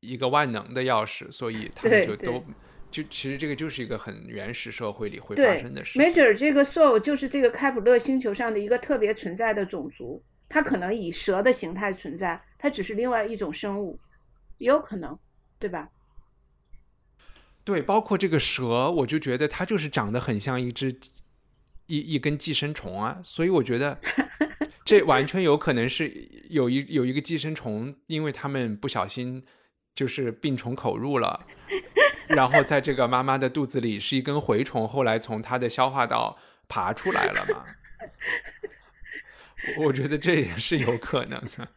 [0.00, 2.44] 一个万能的钥匙，所以他们就都
[2.90, 6.02] 就其实这个就是一个很原始社会里会发生的事情。
[6.02, 10.22] 没准这个 soul 就是这个开普勒星球上的一个特别存在的种族。
[10.48, 13.98] 它可能以蛇的形态存在，它只是另外一种生物，
[14.58, 15.18] 也有可能，
[15.58, 15.88] 对吧？
[17.64, 20.94] 对，包括这个蛇，我就觉得它就是长得很像一只
[21.86, 23.98] 一一根寄生虫啊，所以我觉得
[24.84, 26.08] 这 完全有可能是
[26.50, 29.44] 有一有一个寄生虫，因为他们不小心
[29.94, 31.46] 就是病从口入了，
[32.28, 37.64] 然后在这个妈妈的肚子里是一根蛔虫，后来从她的消化道爬出来了嘛。
[39.78, 41.68] 我觉得这也是有可能的，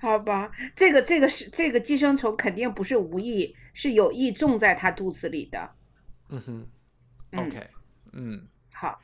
[0.00, 0.50] 好吧？
[0.74, 5.70] 这个这个是这个寄生虫肯定不是无意，是有意种在他肚子里的。
[6.30, 6.68] 嗯哼
[7.36, 7.64] ，OK，
[8.12, 9.00] 嗯，好。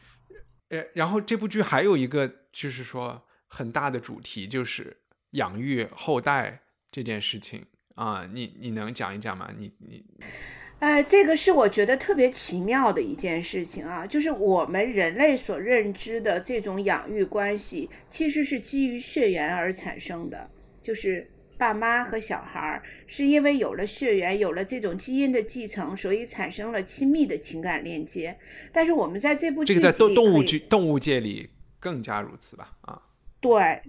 [0.69, 4.97] 呃，然后这部剧还有一个就是说很大的主题就是
[5.31, 7.65] 养育后代这件事情
[7.95, 9.51] 啊，你你能讲一讲吗？
[9.57, 10.05] 你你
[10.81, 20.51] 哎，这个是我觉得特别奇妙的一件事情啊，就是我们人类所认知的这种养育关系，其实是基于血缘而产生的，
[20.83, 28.39] 就是爸妈和小孩儿是因为有了血缘，有了这种基因的继承，所以产生了亲密的情感链接。
[28.73, 32.69] 但是我们在这部这个在动动物剧动物界里更加如此吧？
[32.83, 33.03] 啊，
[33.41, 33.83] 对。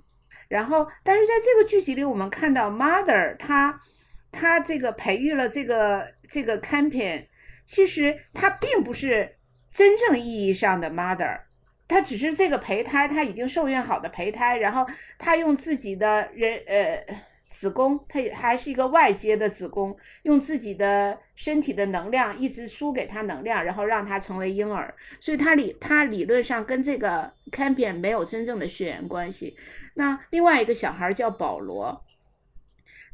[0.47, 3.82] 然后，但是在这个剧集里，我们看到 mother 他。
[4.30, 7.25] 他这个培育了这个这个 Campion，
[7.65, 9.38] 其实他并不是
[9.71, 11.39] 真正意义上的 mother，
[11.88, 14.86] 他只是这个胚胎，他已经受孕好的胚胎，然后
[15.17, 17.06] 他用自己的人呃
[17.49, 29.55] 子宫，他也还是一个外接的子宫，用自己的身体的能量一直输给他能量，然后让他成为婴儿，所以他理他理论上跟这个 Campion 没有真正的血缘关系。
[29.95, 32.03] 那另外一个小孩叫保罗。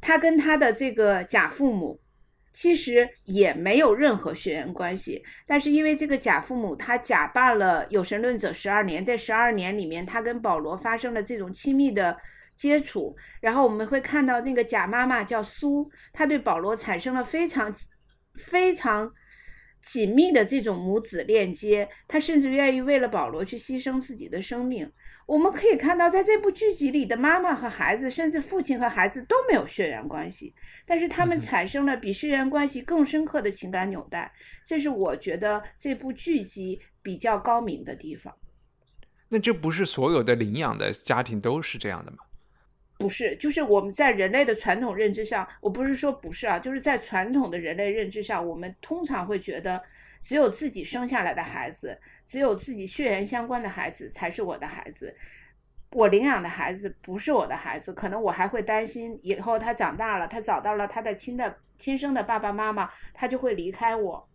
[0.06, 1.98] 他跟他的这个假父母
[2.52, 12.18] 其实也没有任何血缘关系，但是因为这个假父母他假扮了有神论者十二年，在十二年里面，他跟保罗发生了这种亲密的
[12.56, 17.74] 接触，然后我们会看到那个假妈妈叫苏，她对保罗产生了非常
[18.36, 19.12] 非常
[19.82, 24.92] 紧密的这种母子链接，她甚至愿意为了保罗去牺牲自己的生命。
[25.26, 30.54] 我们可以看到，在这部剧集里的妈妈和孩子，甚至父亲和孩子都没有血缘关系，
[30.86, 34.30] 但是他们产生了比血缘关系更深刻的情感纽带。
[34.66, 38.36] 这是我觉得这部剧集比较高明的地方。
[39.30, 42.18] 那这不是所有的领养的家庭都是这样的吗？
[43.04, 49.82] 不是，就是我们在人类的传统认知上，我不是说不是啊，就是在传统的人类认知上，我们通常会觉得
[50.22, 51.98] 只有自己生下来的孩子。
[52.26, 55.14] 只有自己血缘相关的孩子才是我的孩子，
[55.92, 64.26] 我领养的孩子不是我的孩子，可能我还会担心以后他长大了，他找到了他的亲的亲生的爸爸妈妈，他就会离开我，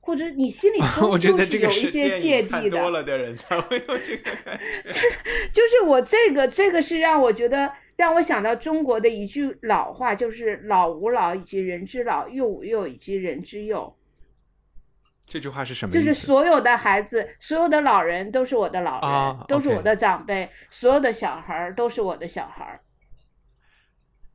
[0.00, 0.78] 或者你心里
[1.10, 2.78] 我觉得这个有一些芥蒂的。
[2.78, 5.00] 多了的人才会有这个感觉。
[5.50, 13.96] 就是我这个这个是让我觉得让我想到中国的一句老话，就是老吾老以及人之老，幼吾幼以及人之幼。
[15.26, 16.04] 这句话是什么意思？
[16.04, 22.80] 就是所有的孩子，所有的老人都是我的老人，都是我的长辈，所有的小孩儿都是我的小孩儿。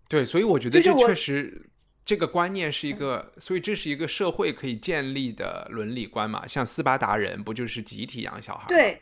[0.08, 1.70] 对，所以我觉得这确实
[2.04, 6.48] 这个观念是一个，所以这是一个社会可以建立的伦理观嘛。
[6.48, 8.66] 像斯巴达人不就是集体养小孩？
[8.68, 9.02] 对，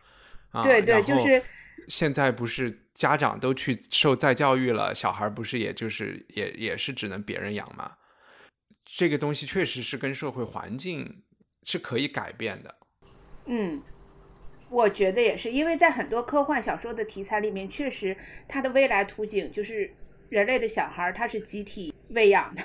[0.64, 1.42] 对对，就是
[1.88, 7.98] 现在不是家长都去受再教育了，小孩不是也就是也也是只能别人养吗？
[8.84, 11.24] 这个东西确实是跟社会环境。
[11.70, 12.74] 是可以改变的，
[13.46, 13.82] 嗯，
[14.70, 18.16] 我觉得也是，因为在很多科幻小说的题材里面，确实
[18.48, 19.94] 它的未来图景就是
[20.30, 22.64] 人类的小孩他是集体喂养的，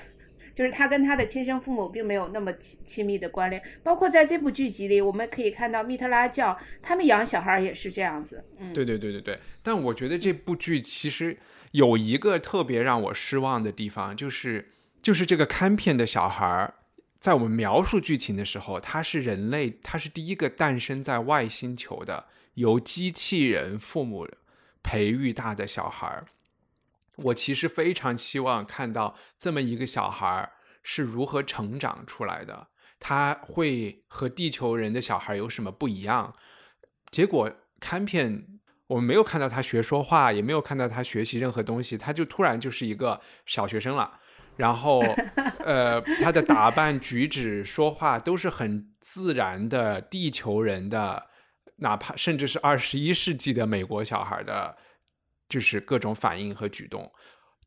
[0.55, 3.62] 就是他跟他的亲生父母并没有那么亲亲密的关联。
[3.83, 8.45] 包括在这部剧集里，我们可以看到密特拉教他们养小孩也是这样子。
[8.59, 9.38] 嗯，对对对对对。
[9.62, 11.38] 但我觉得这部剧其实
[11.73, 16.75] 有一个特别让我失望的地方，就是就是这个看片的小孩。
[17.19, 24.27] 在我们描述剧情的时候，他是人类，他是第一个诞生在外星球的由机器人父母
[24.83, 26.25] 培育大的小孩。
[27.16, 30.51] 我其实非常期望看到这么一个小孩
[30.83, 36.35] 是如何成长出来的，他会和地球人的小孩有什么不一样？
[37.11, 38.46] 结果看片
[38.87, 44.18] 我们没有看到他学说话，也没有看到他学习任何东西，他就突然就是一个小学生了。
[44.57, 45.01] 然后，
[45.64, 51.27] 呃，他的打扮、举止、说话都是很自然的，地球人的，
[51.77, 54.77] 哪怕甚至是二十一世纪的美国小孩的，
[55.53, 57.12] 就是各种反应和举动，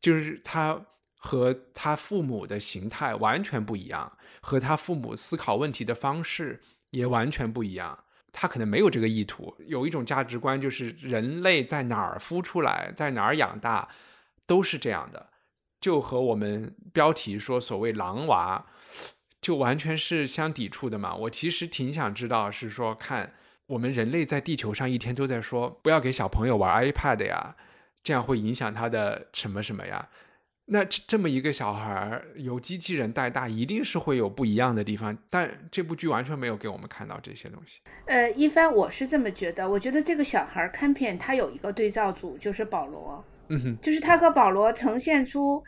[0.00, 7.96] 就是他和他父母的形态完全不一样，和他父母思考问题的方式也完全不一样。
[8.32, 13.88] 他可能没有这个意图，有一种价值观，就是人类在哪儿孵出来，在哪儿养大，
[14.46, 15.30] 都是这样的。
[15.80, 18.66] 就和我们标题说所谓“狼娃”，
[19.40, 21.14] 就完全是相抵触的嘛。
[21.14, 23.34] 我其实挺想知道，是说看
[23.68, 27.56] 我们人类在地球上一天都在说不要给小朋友玩 iPad 呀，
[28.06, 30.08] 这样会影响他的什么什么呀？
[30.66, 35.16] 那这这么一个小孩儿由机器人带大，一定是会有不一样的地方。
[35.28, 37.80] 但这部剧完全没有给我们看到这些东西。
[38.04, 39.68] 呃，一帆，我是这么觉得。
[39.68, 43.24] 我觉得这个小孩看片，他有一个对照组，就是保罗。
[43.48, 45.60] 嗯哼，就是他和保罗呈现出。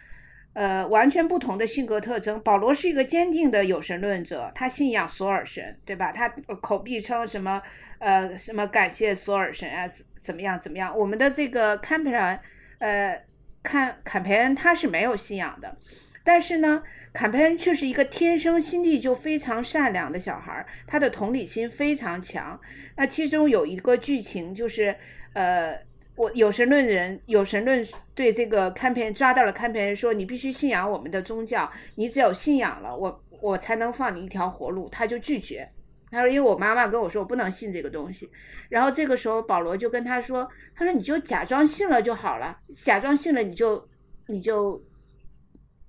[0.59, 2.41] 呃，完全不同的性格特征。
[2.43, 6.11] 保罗是一个坚定的有神论者，他信仰索尔神，对吧？
[6.11, 6.29] 他
[6.61, 7.63] 口必称什么
[8.01, 9.89] 呃什么感谢索尔神啊，
[10.21, 10.99] 怎么样怎么样？
[10.99, 12.41] 我们的这个坎培恩，
[12.81, 13.23] 呃，
[13.63, 15.77] 坎坎培恩他是没有信仰的。
[16.25, 16.83] 但是呢，
[17.13, 22.61] 坎培恩却是一个天生心地就非常善良的小孩，他的同理心非常强。
[22.97, 24.97] 那其中有一个剧情就是，
[25.35, 25.79] 呃，
[26.19, 27.83] 我有神论人有神论
[28.15, 35.67] 对这个坎培恩抓到了坎培人说：“你必须信仰我们的宗教，你只有信仰了我，我才能放你一条活路。”他就拒绝。
[36.11, 38.29] 他说：“因为我妈妈跟我说，我不能信这个东西。”
[38.69, 40.47] 然后这个时候，保罗就跟他说
[40.77, 43.89] ：“他说你就假装信了就好了，假装信了你就
[44.27, 44.83] 你就。”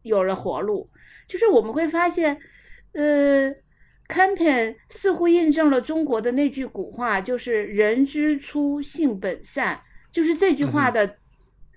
[0.03, 0.89] 有了活路，
[1.27, 2.36] 就是我们会发现，
[2.93, 3.53] 呃
[4.07, 9.77] ，Campion 似乎印证了中国的那句古话，就是“人之初，性本善”，
[10.12, 11.18] 就是这句话的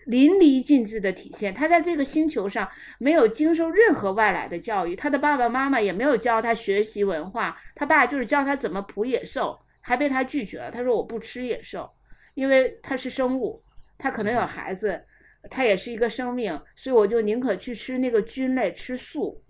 [0.06, 1.52] 淋漓尽致的体现。
[1.52, 2.68] 他在这个星球上
[2.98, 10.70] 没有经受任何外来的教育，他的爸爸妈妈也没有教他学习文化，他爸就是教他怎么捕野兽，还被他拒绝了。
[10.70, 11.90] 他说：“我不吃野兽，
[12.34, 13.62] 因为他是生物，
[13.98, 15.02] 他可能有孩子。”
[15.50, 19.42] 他也是一个生命，所以我就宁可去吃那个菌类，吃素，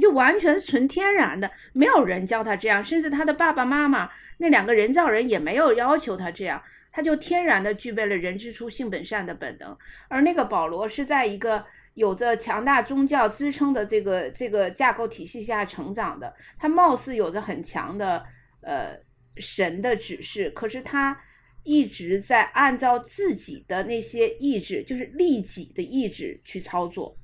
[0.00, 4.08] 就完全纯天然的，没有人教他这样，甚至他的爸爸妈妈
[4.38, 6.62] 那两个人造人也没有要求他这样，
[6.92, 9.76] 他就天然的具备了人之初性本善的本能。
[10.08, 11.64] 而那个保罗是在一个
[11.94, 18.24] 有着强大宗教支撑的这个这个架构体系下成长的，他貌似有着很强的
[18.62, 18.98] 呃
[19.36, 21.18] 神的指示，可是他。
[21.62, 27.14] 一直在按照自己的那些意志，就是利己的意志去操作，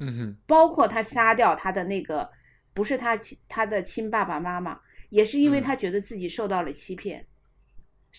[0.00, 2.28] 嗯哼，包括他杀掉他的那个
[2.74, 4.76] 不是他亲他的亲爸爸妈妈，
[5.08, 7.24] 也是因为他觉得自己受到了欺骗。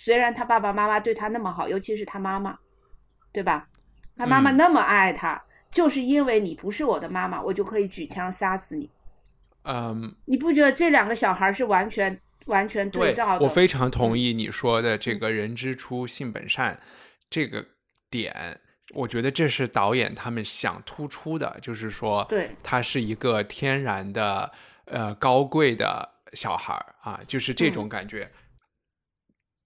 [0.03, 2.57] 虽然他爸爸妈妈对他那么好，尤其是他妈妈，
[3.31, 3.67] 对吧？
[4.15, 5.41] 他妈妈那么爱他，
[5.71, 8.89] 就是因为你不是我的妈妈，我就可以举枪杀死你。
[9.63, 12.19] 嗯，你不觉得这两个小孩是完全？
[12.45, 16.79] 完全对照的，我非常同意你说的这个“人之初，性本善”
[17.29, 17.65] 这个
[18.09, 18.57] 点。
[18.93, 24.49] 我觉得这是导演他们想突出的，就是说，对，他是一个天然的、
[24.85, 28.31] 呃高贵的小孩啊，就是这种感觉。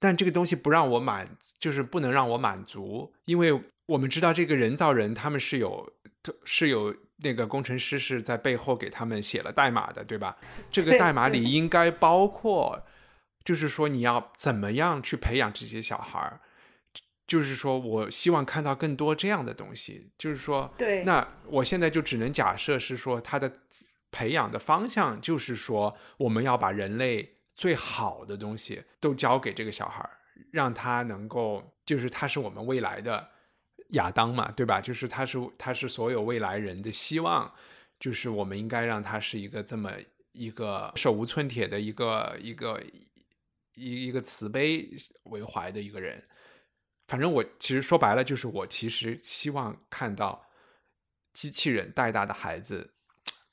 [0.01, 5.93] 但这个东西不让我满，就是不能让我满足，因为我们知道这个人造人他们是有
[6.43, 6.93] 是有。
[7.23, 10.35] 那个工程师是在背后给他们写了代码的，对吧？
[10.71, 12.83] 这个代码里应该包括，
[13.45, 16.41] 就是说你要怎么样去培养这些小孩儿，
[17.27, 20.09] 就是说我希望看到更多这样的东西。
[20.17, 23.59] 就是说，对，那我现在就只能假设是说，他的
[24.09, 30.09] 培养的方向就是说，我们要把人类最好的东西都交给这个小孩，
[30.51, 33.29] 让他能够，就是他是我们未来的。
[33.91, 34.79] 亚当嘛，对吧？
[34.79, 37.53] 就是他是他是所有未来人的希望，
[37.99, 39.91] 就是我们应该让他是一个这么
[40.31, 42.81] 一个手无寸铁的一个一个
[43.75, 44.89] 一一个慈悲
[45.23, 46.23] 为怀的一个人。
[47.09, 50.47] 反正我其实说白了，就是我其实希望看到
[51.33, 52.93] 机器人带大的孩子，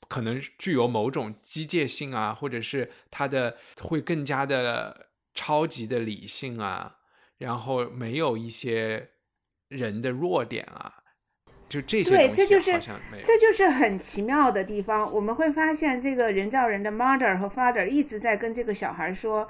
[0.09, 6.97] 可能具有某种机械性啊，或者是他的会更加的超级的理性啊，
[7.37, 9.11] 然后没有一些。
[9.69, 10.91] 人的弱点啊，
[11.67, 12.71] 就这些对，这就是
[13.23, 15.13] 这就是很奇妙的地方。
[15.13, 19.47] 我们会发现，这个人造人的 mother 和 father 一直在跟这个小孩说，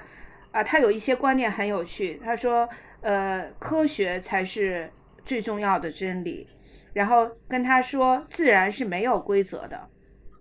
[0.52, 2.20] 啊，他有一些观念很有趣。
[2.22, 2.68] 他说，
[3.00, 4.92] 呃，科学才是
[5.24, 6.46] 最重要的真理。
[6.92, 9.88] 然后跟他说，自然是没有规则的，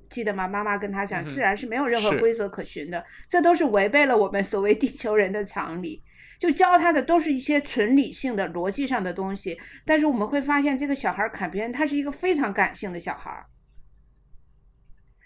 [0.10, 0.48] 记得吗？
[0.48, 6.02] 妈妈跟他讲，自然是没有任何规则可循的，这都是违背了我们所谓地球人的常理。
[6.40, 13.46] 就教他的都是一些纯理性的逻辑上的东西，但是我们会发现这个小孩坎别人，他是一个非常感性的小孩，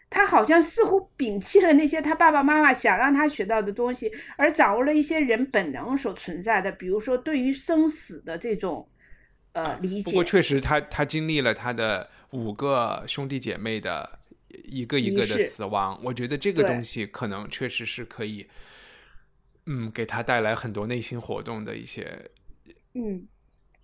[0.09, 8.89] 他好像似乎摒弃了那些他爸爸妈妈想让他学到的东西，而掌握了一些人本能所存在的，比如说对于生死的这种
[9.51, 10.09] 呃理解。
[10.09, 14.17] 不过确实，他他经历了他的五个兄弟姐妹的
[14.63, 18.47] 一个一个的死亡，我觉得这个东西可能确实是可以。
[19.65, 22.29] 嗯，给他带来很多内心活动的一些，
[22.95, 23.25] 嗯，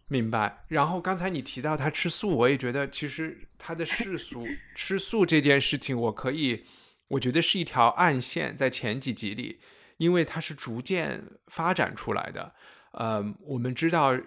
[0.09, 0.65] 明白。
[0.67, 4.45] 然后刚才你提到他吃素，我也觉得其实他的世俗
[4.75, 6.65] 吃素这件事情，我可以，
[7.07, 9.61] 我觉得是一条暗线，在前几集里，
[9.95, 12.53] 因为它是逐渐发展出来的。
[12.91, 14.19] 呃，我们知道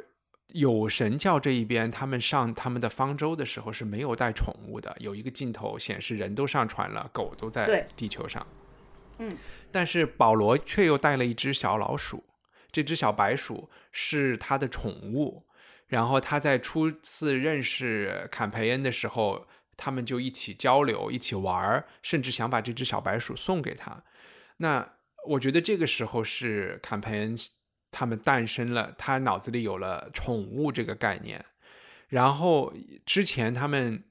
[0.52, 8.46] 有神教这一边，他们上他们的方舟的时候是没有带宠物的，有一个镜头显示人都上船了，狗都在地球上。
[9.18, 9.36] 嗯，
[9.70, 12.24] 但是保罗却又带了一只小老鼠，
[12.70, 15.44] 这只小白鼠是他的宠物。
[15.88, 19.46] 然后他在初次认识坎培恩的时候，
[19.76, 24.02] 他们就一起交流、一起玩儿，甚至想把这只小白鼠送给他。
[24.56, 24.94] 那
[25.28, 27.36] 我觉得这个时候是坎培恩
[27.92, 31.44] 他们诞生了，他脑子里有了宠物这个概念。
[32.08, 32.72] 然后
[33.06, 34.02] 之前他们。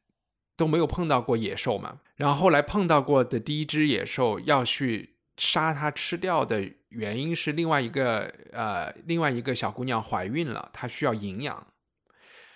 [0.58, 2.02] 都没有碰到过野兽嘛。
[2.18, 11.66] 然后后来碰到过的第一只野兽要去杀它吃掉的原因是另外一个呃另外一个小姑娘怀孕了，她需要营养。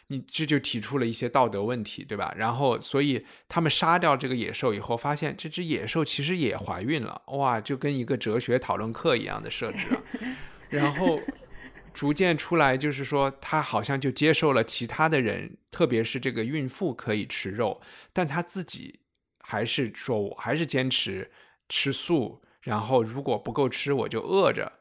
[0.07, 2.31] 你这就提出了一些道德问题，对吧？
[2.37, 9.97] 然后，所以他们杀掉这个野兽以后，发现这只野兽其实也怀孕了，哇，就跟一个哲学讨论课一样的设置啊。
[10.69, 11.19] 然后
[11.93, 18.99] 逐渐出来，就是说他好像就接受了其他的人，特别是这个孕妇可以吃肉，但他自己
[19.39, 21.31] 还是说我还是坚持
[21.69, 24.71] 吃素，然后如果不够吃我就饿着。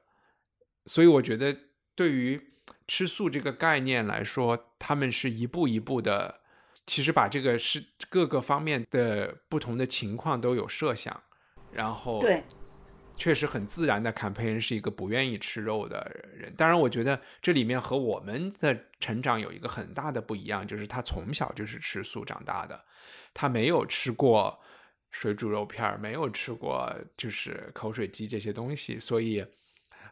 [0.87, 1.57] 所以我觉得
[1.95, 2.51] 对于。
[2.87, 6.41] 吃素这个概念来说，他们是一步一步的，
[6.87, 11.23] 其实把这个是各个方面的不同的情况都有设想，
[11.73, 12.43] 然后对，
[13.17, 14.13] 确实很自然的。
[14.13, 22.85] 坎培恩是一个不愿意吃肉的人，当然，我觉得这里面和我们的成长有一个很大的不一样，就是他从小就是吃素长大的，
[23.33, 24.59] 他没有吃过
[25.11, 29.45] 水煮肉片没有吃过就是口水鸡这些东西，所以。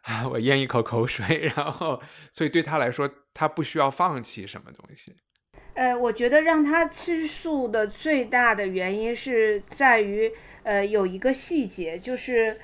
[0.29, 5.15] 我咽一口口水，然后，所以对他来说，他不需要放弃什么东西。
[5.75, 10.29] 呃，我觉得让他吃素的最大的原因是在于，
[10.63, 12.59] 呃，有一个细节，就是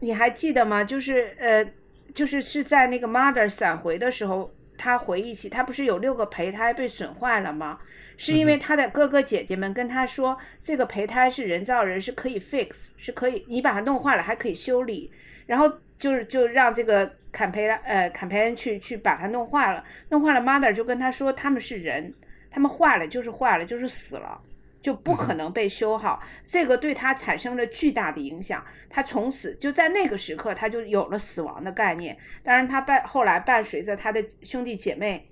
[0.00, 0.82] 你还记得吗？
[0.82, 1.64] 就是呃，
[2.12, 7.78] 就是是在那个 mother 闪回的时候，他回忆起他不是有六个胚胎被损坏了吗？
[8.16, 15.10] 是因为他的哥哥姐姐们跟他说，这个胚胎是人造人，是可以 fix，是可以你把它弄坏了还可以修理，
[15.46, 15.72] 然后。
[16.00, 22.10] 就是就让这个坎培拉呃坎培恩去去把它弄坏了，弄坏了，mother 就跟他说他们是人，
[22.50, 24.40] 他们坏了就是坏了，就是死了，
[24.82, 26.22] 就不可能被修好。
[26.44, 32.16] 这个对他产生了巨大的影响，他从此就在那个时刻他就有了死亡的概念。
[32.42, 35.30] 当然，他伴后来伴随着他的兄弟姐妹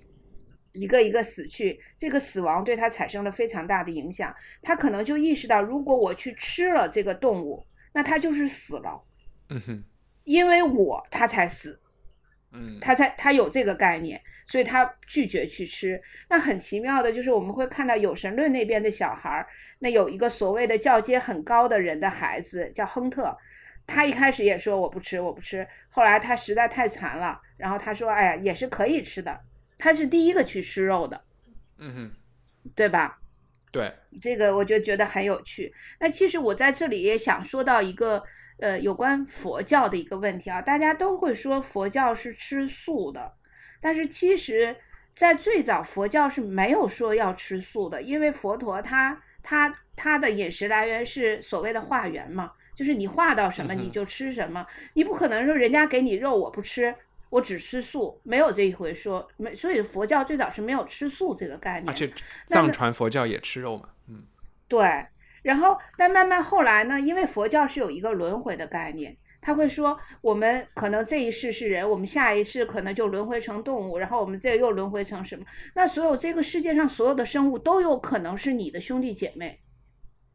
[0.72, 4.34] 一个一个死去，这个死亡对他产生了非常大的影响。
[4.62, 9.03] 他可能就意识到，如果我去吃了这个动物，那他就是死了。
[9.51, 9.84] 嗯哼。
[10.24, 11.80] 因为我他才死，
[12.51, 16.01] 嗯，他才他有这个概念，所以他拒绝去吃。
[16.30, 19.46] 那很奇妙的就是，我们会看到有神论那边的小孩儿，
[19.80, 23.36] 那有一个所谓的教阶很高的人的孩子叫亨特，
[23.86, 29.38] 他一开始也说我不吃我不吃，后来他实在太馋了，然后他说哎呀也是可以吃的，
[29.76, 31.22] 他是第一个去吃肉的，
[31.76, 32.11] 嗯哼，
[32.74, 33.18] 对吧？
[33.70, 33.92] 对，
[34.22, 35.70] 这个我就觉得很有趣。
[36.01, 38.24] 那其实我在这里也想说到一个。
[38.61, 43.32] 呃，有关佛教的一个问题啊，大家都会说佛教是吃素的，
[43.80, 44.76] 但是其实，
[45.14, 56.92] 在最早佛教是没有说要吃素的，因为佛陀他他他的饮食来源是所谓的化缘嘛，就是你化到什么你就吃什么，你不可能说人家给你肉我不吃，
[57.30, 62.12] 我只吃素，没有这一回说，没，所以佛教最早是没有吃素这个概念，而且
[62.46, 64.24] 藏传佛教也吃肉嘛，嗯，
[64.66, 65.06] 对。
[65.49, 67.01] 然后，但慢慢后来呢？
[67.01, 75.46] 因为佛教是有一个轮回的概念，他会说，我们可能这一世是人，我们下一世可能就轮回成动物，然后我们这又轮回成什么？
[75.74, 79.59] 那所有这个世界上所有的生物都有可能是你的兄弟姐妹，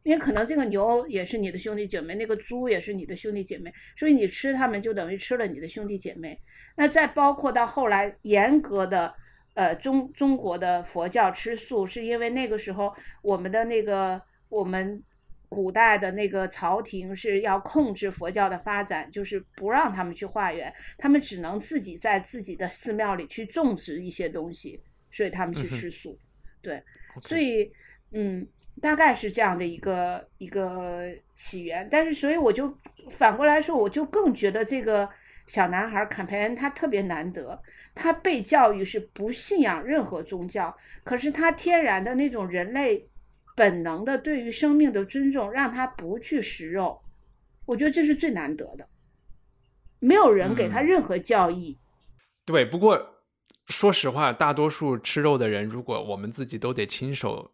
[0.02, 6.36] 因为可能这个牛也是你的兄弟姐妹，那个猪也是你的兄弟姐妹，所以你吃它们就等于吃了你的兄弟姐妹。
[6.74, 9.14] 那再包括到后来严格的，
[9.54, 12.92] 呃，中中国的佛教吃素，是因为那个时候
[13.22, 14.20] 我们的那个。
[14.54, 15.02] 我们
[15.48, 24.80] 古代的那个朝廷是要控制佛教的发展，就是不让他们去化缘，他们只能自己在自己的寺庙里去种植一些东西，
[25.10, 26.16] 所以他们去吃素。
[26.62, 26.80] 对，
[27.22, 27.72] 所以
[28.12, 28.46] 嗯，
[28.80, 31.88] 大概是这样的一个一个起源。
[31.90, 32.72] 但是，所以我就
[33.10, 35.08] 反过来说，我就更觉得这个
[35.48, 37.60] 小男孩坎培恩他特别难得，
[37.92, 43.08] 他被教育是不信仰任何宗教，可是他天然的那种人类。
[43.54, 47.00] 本能的对于生命的尊重，让他不去食肉，
[47.66, 48.88] 我觉得这是最难得的。
[50.00, 51.78] 没有人给他任何教义。
[52.44, 53.22] 对，不过
[53.68, 57.52] 说实话，大多数吃肉的人，如果我们自己都得亲手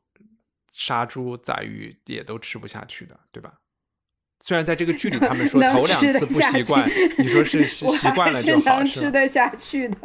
[0.72, 3.55] 杀猪宰鱼，也都吃不下去的，对吧？
[4.42, 6.88] 虽然在这个剧里他们说头两次不习惯，
[7.18, 9.96] 你说是 习惯了就好，能吃得下去的。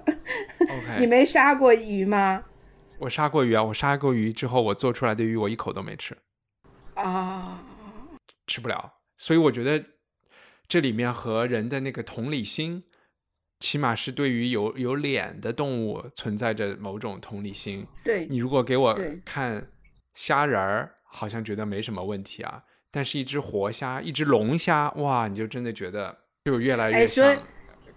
[0.60, 2.44] OK，你没杀过鱼吗？
[2.98, 3.64] 我杀过鱼啊！
[3.64, 6.18] 我杀过鱼之后，我做出来的鱼我一口都没吃，
[6.94, 7.62] 啊，
[8.48, 8.94] 吃不了。
[9.18, 9.84] 所以我觉得
[10.68, 12.84] 这里面和人的那个同理心，
[13.60, 17.86] 起码是对于有有脸的动物存在着某种同理心。
[18.04, 19.70] 对你如果给我看
[20.14, 27.38] 虾仁儿，好像觉得没什么问题啊，但是一只活虾，一只龙虾，哇，你就真的觉得就越来越像。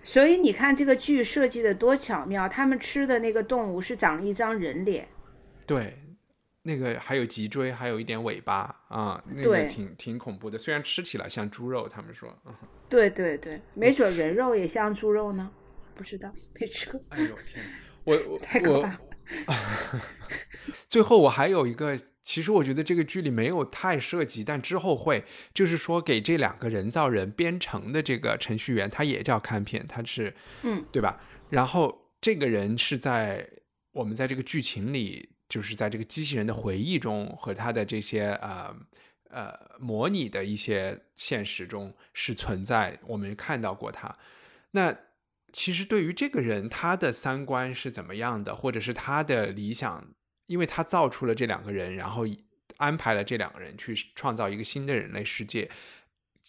[0.03, 5.07] 所以你看这个剧设计的多巧妙，他们吃的那个动物是长了一张人脸，
[5.67, 5.99] 对，
[6.63, 10.57] 那个还有脊椎，还有一点尾巴啊，那个挺挺恐怖的。
[10.57, 12.55] 虽然吃起来像猪肉，他们说，嗯
[12.89, 15.51] 对对对，没准人肉也像猪肉呢，
[15.95, 17.01] 不知道，没吃过。
[17.11, 17.65] 哎呦天，
[18.05, 19.01] 我我太可怕了。
[20.89, 25.25] 最后我还有一个，其实我觉得这个剧里没有太涉及，但之后会，
[25.55, 31.19] 就是说给这两个人造人编程的这个程序员，他也叫看片，他是，嗯，对吧？
[31.49, 33.49] 然后这个人是在
[33.93, 38.77] 我们在这个剧情里，就是在这个机器人的回忆中和他的这些呃
[39.31, 44.15] 呃模拟的一些现实中是存在，我们看到过他。
[44.73, 44.95] 那
[45.51, 50.07] 其实对于这个人，他的三观是怎么样的，或者是他的理想，
[50.49, 52.25] 因为他造出了这两个人，然后
[52.79, 55.71] 安排了这两个人去创造一个新的人类世界，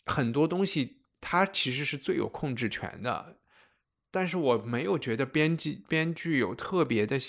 [0.06, 3.38] 很多东西他其实是最有控制权的。
[4.10, 7.20] 但是我没有觉得编辑编剧有特别的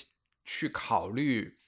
[0.45, 1.59] 去考虑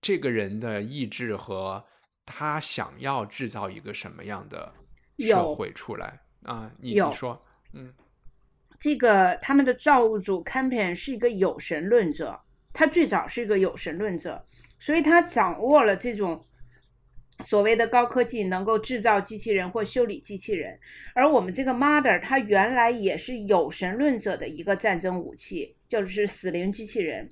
[0.00, 1.86] 这个人的意志和
[2.26, 4.74] 他想要制造一个什么样的
[5.18, 6.72] 社会出来啊？
[6.80, 7.40] 你你说，
[7.72, 7.94] 嗯。
[8.80, 12.40] 这个他们的造物主 Campion 是一个有神论者，
[12.78, 14.46] 他最早是一个有神论者，
[14.78, 16.46] 所以他掌握了这种
[17.42, 20.78] 所谓的高科技，能够制造机器人或修理机器人。
[21.12, 27.28] 而我们这个 Mother，它原来也是有神论者的一个战争武器，就是死灵机器人，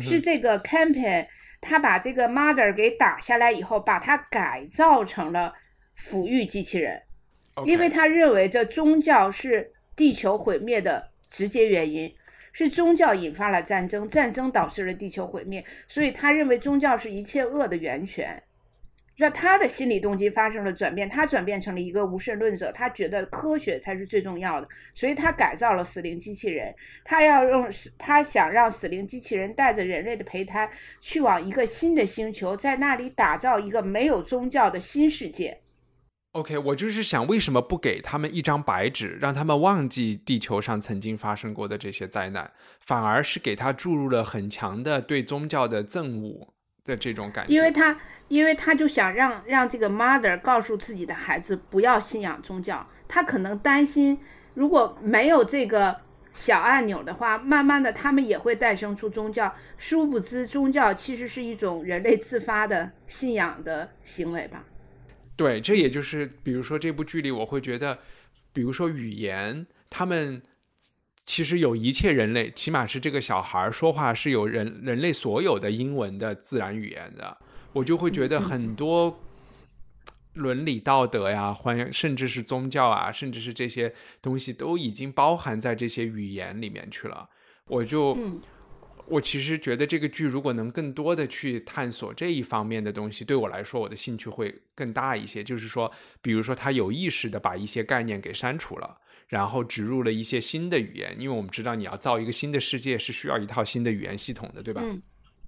[0.00, 1.26] 是这个 Campion
[1.60, 5.52] 他把这个 Mother 给打下来以后，把它改造成了
[5.98, 7.02] 抚育机器人。
[7.66, 12.10] 因为他认为这宗教是地球毁灭的直接原因，
[12.52, 18.42] 是宗教引发了战争，战争导致了地球毁灭，所以他认为宗教是一切恶的源泉。
[19.16, 26.72] 让他的心理动机发生了转变，他转变成了一个无神论者，他觉得科学才是最重要的，所以他改造了死灵机器人，
[27.04, 27.68] 他要用
[27.98, 30.70] 他想让死灵机器人带着人类的胚胎
[31.00, 35.58] 去往一个新的星球，在那里打造一个没有宗教的新世界。
[36.38, 47.52] OK，我就是想，为什么不给他们一张白纸，让他们忘记地球上曾经发生过的这些灾难，反而是给他注入了很强的对宗教的憎恶的这种感觉？
[47.52, 54.16] 因为他，因为他就想让让这个 mother 告诉自己的孩子不要信仰宗教，他可能担心
[54.54, 55.96] 如果没有这个
[56.32, 59.52] 小按钮的话，慢慢的他们也会诞生出宗教。
[59.76, 64.64] 殊不知，宗教其实是一种人类自发的信仰的行为吧。
[65.38, 67.96] 对，这也就是比如说这部剧里，我会觉得，
[68.52, 70.42] 比如说语言，他们
[71.24, 77.38] 其实有一切人类，起码是这个小孩说话是有人人类所有的英文的自然语言的，
[77.72, 79.20] 我就会觉得很多
[80.34, 87.28] 伦理道德呀，或甚至是宗教啊，甚至是这些东西都已经包含在这些语言里面去了。
[87.68, 88.40] 我就，嗯
[89.10, 95.42] 我其实觉得这个剧如果能更多的去探索这一方面的东西，对我来说，我的兴趣会更大一些。
[95.42, 95.90] 就是说，
[96.22, 98.98] 比如说他有意识的把一些概念给删除了，
[99.28, 104.82] 然后植入了一些新的语言，因为我们知道你要造一个新的世界是需要一套新的语言系统的，对吧？
[104.84, 105.02] 嗯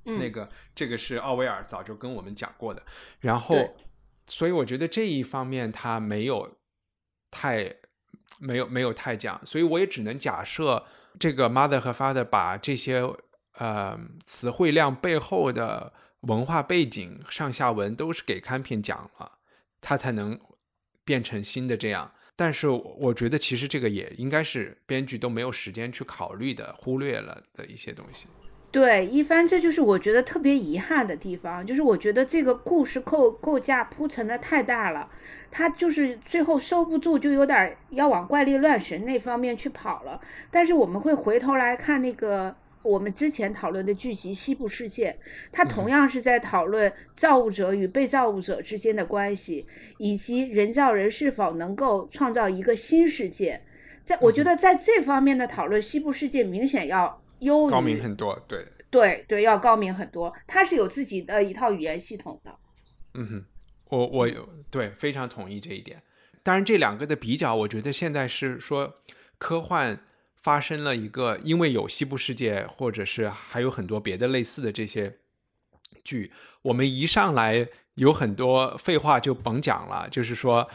[0.06, 2.82] 嗯那个这个是奥威尔早就跟我们讲过的。
[3.20, 3.56] 然后，
[4.26, 6.56] 所以我觉得这一方面他没有
[7.30, 7.74] 太
[8.38, 10.82] 没有没有太讲，所以我也只能假设
[11.18, 13.02] 这个 mother 和 father 把这些
[13.58, 19.32] 呃词汇量背后的文化背景上下文都是给看片讲了，
[19.80, 20.38] 他才能
[21.04, 22.12] 变成新的这样。
[22.36, 28.28] 但是我觉得其实这个也应该是编剧都没有时间去考虑的，忽略了的一些东西。
[28.72, 35.10] 对，一帆，这就是我觉得特别遗憾的地方，就是我觉得这个故事构构架铺陈的太大了，
[35.50, 40.20] 它就是最后收不住，就有点要往怪力乱神那方面去跑了。
[40.52, 45.10] 但是我们会回头来看那个我们之前讨论的剧集《西部世界》，
[45.52, 49.66] 它同样是在讨论造物者与被造物者之间的关系，
[49.98, 53.60] 以及人造人是否能够创造一个新世界。
[54.02, 60.32] 在我觉得在这方面的讨论，《西部世界》明显要优于高明很多，对，对对，要高明很多。
[60.46, 62.50] 它是有自己的一套语言系统的。
[63.14, 63.44] 嗯哼，
[63.90, 66.02] 我我有对非常同意这一点。
[66.42, 68.94] 当然，这两个的比较，我觉得现在是说
[69.36, 70.00] 科幻
[70.42, 75.18] 发生了一个，因为有西部世界，或者是还有很多别的类似的这些
[76.02, 76.32] 剧，
[76.62, 80.68] 我们一上来有很多废话就甭讲了，就是说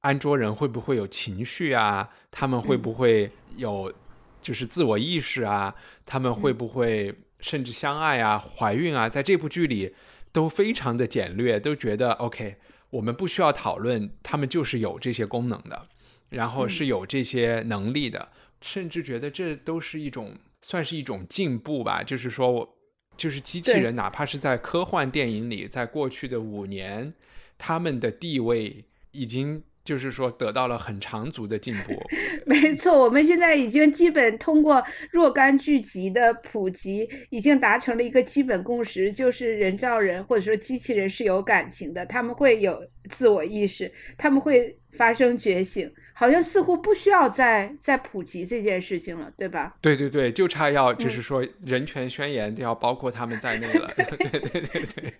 [0.00, 2.08] 安卓人会不会有情绪啊？
[2.30, 3.92] 他们会不会有
[4.40, 5.74] 就是自我意识啊？
[6.06, 9.08] 他们会不会甚至相爱啊、怀孕啊？
[9.08, 9.94] 在这部剧里
[10.32, 12.56] 都非常的简略，都觉得 OK，
[12.88, 15.88] 我们不需要讨论，他们就是有这些功能的，
[16.30, 18.30] 然后是有这些能力的，
[18.60, 22.02] 甚至觉得这都是一种算是一种进步吧。
[22.02, 22.76] 就是说我
[23.16, 27.12] 就是机器人，哪怕是在科幻电影里，在过去的五年，
[27.58, 32.02] 他们的地位已经就是说得到了很长足的进步。
[32.46, 49.74] 没错，我们现在已经基本通过若干剧集的普及，已经达成了一个基本共识，就是人造人或者说机器人是有感情的，他们会有自我意识，他们会发生觉醒，好像似乎不需要再再普及这件事情了，对吧？
[49.80, 53.90] 对对对，就差要嗯就是说人权宣言都要包括他们在内了。
[53.96, 55.14] 对对对对，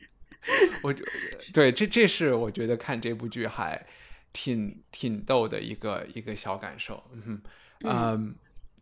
[0.80, 1.04] 我觉
[1.52, 3.84] 对这这是我觉得看这部剧还
[4.32, 7.04] 挺挺逗的一个一个小感受。
[7.12, 7.42] 嗯哼，
[7.84, 8.34] 嗯，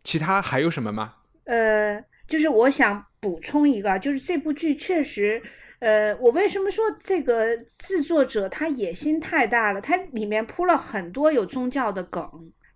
[0.05, 1.15] 其他还有什么吗？
[1.43, 5.43] 呃，就是我想补充一个，就是这部剧确实，
[5.79, 9.79] 呃，我为什么说这个制作者他野心太大了？
[9.79, 12.27] 他里面铺了很多有宗教的梗，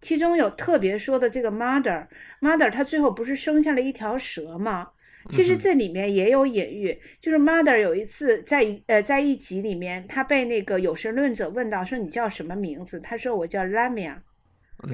[0.02, 4.90] 其中有特别说的这个 mother，mother 她最后不是生下了一条蛇吗？
[5.30, 13.00] 其实这里面也有隐喻，就是 mother 有一次在一呃在一集里面，他被那个有神论者问到说你叫什么名字？
[13.00, 14.16] 他说我叫 Lamia。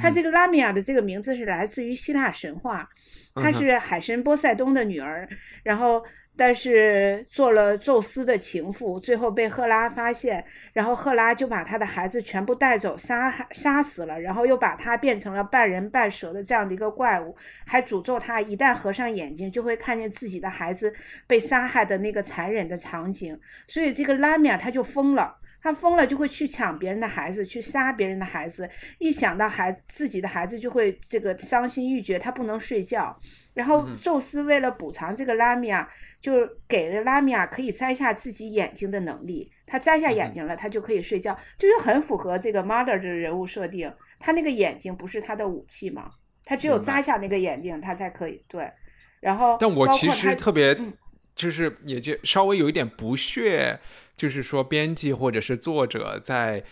[0.02, 2.90] 他这个拉米亚的这个名字是来自于希腊神话，
[3.34, 5.26] 她是海神波塞冬的女儿，
[5.64, 6.04] 然后
[6.38, 17.36] 但是做了宙斯的情妇，最后被赫拉发现，然后赫拉就把他的孩子全部带走，杀害杀死了，然后又把他变成了半人半蛇的这样的一个怪物，
[17.66, 20.94] 还诅咒他一旦合上眼睛就会看见自己的孩子
[21.26, 25.36] 被杀害的那个残忍的场景，所以这个拉米亚他就疯了。
[25.60, 28.70] 他疯了就会去抢别人的孩子，去杀别人的孩子。
[29.00, 33.14] 一想到孩子自己的孩子，就会这个伤心欲绝，他不能睡觉。
[33.54, 35.90] 然后宙斯为了补偿这个拉米亚，
[36.20, 36.34] 就
[36.68, 39.52] 给了拉米亚可以摘下自己眼睛的能力。
[39.66, 43.94] 他摘下眼睛了，他就可以睡觉，就是很符合这个 mother 的人物设定。
[44.20, 46.12] 他那个眼睛不是他的武器吗？
[46.44, 48.72] 他只有摘下那个眼睛，他才可以对。
[49.20, 50.94] 然后，但我其实特别嗯
[51.36, 53.80] 就是也就稍微有一点不屑，
[54.16, 56.64] 就是说编辑或者是作者在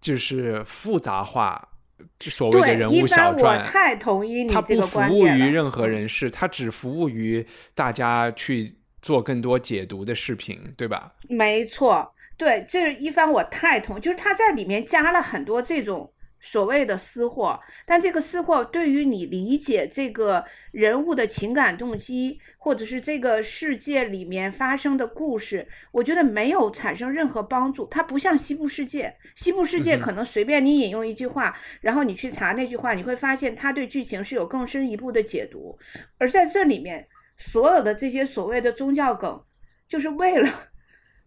[0.00, 1.77] 就是复杂化这
[2.20, 3.64] 所谓的人物小传。
[3.64, 11.12] 太同意你他不这个服务于任何嗯人士，他只服务于大家去做更多解读的视频，对吧？
[11.28, 27.86] 没错，对，这是一番我太同，就是他在里面加了很多这种所谓的私货，但这个私货对于你理解这个人物的情感动机，或者是这个世界里面发生的故事，我觉得没有产生任何帮助。
[27.90, 35.78] 它不像西部世界，西部世界可能随便你引用一句话，然后你去查那句话，你会发现它对剧情是有更深一步的解读，
[36.18, 39.42] 而在这里面，所有的这些所谓的宗教梗，
[39.88, 40.48] 就是为了。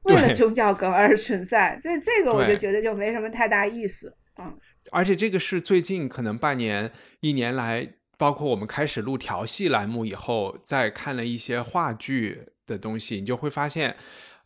[0.04, 4.12] 为了宗教梗而存在，这这个我就觉得就没什么太大意思。
[4.40, 4.58] 嗯，
[4.90, 13.96] 而且这个是最近可能半年、一年来，包括我们开始录调戏栏目以后，再看了一些话剧的东西，你就会发现，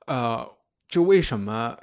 [0.08, 0.58] 呃，
[0.88, 1.78] 就为什么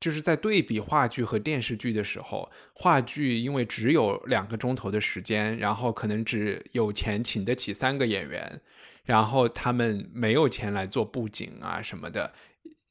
[0.00, 8.60] 就是在对比话剧和电视剧的时候，话剧因为只有两个钟头的时间，然后可能只有钱请得起三个演员，
[9.04, 12.32] 然后他们没有钱来做布景啊什么的，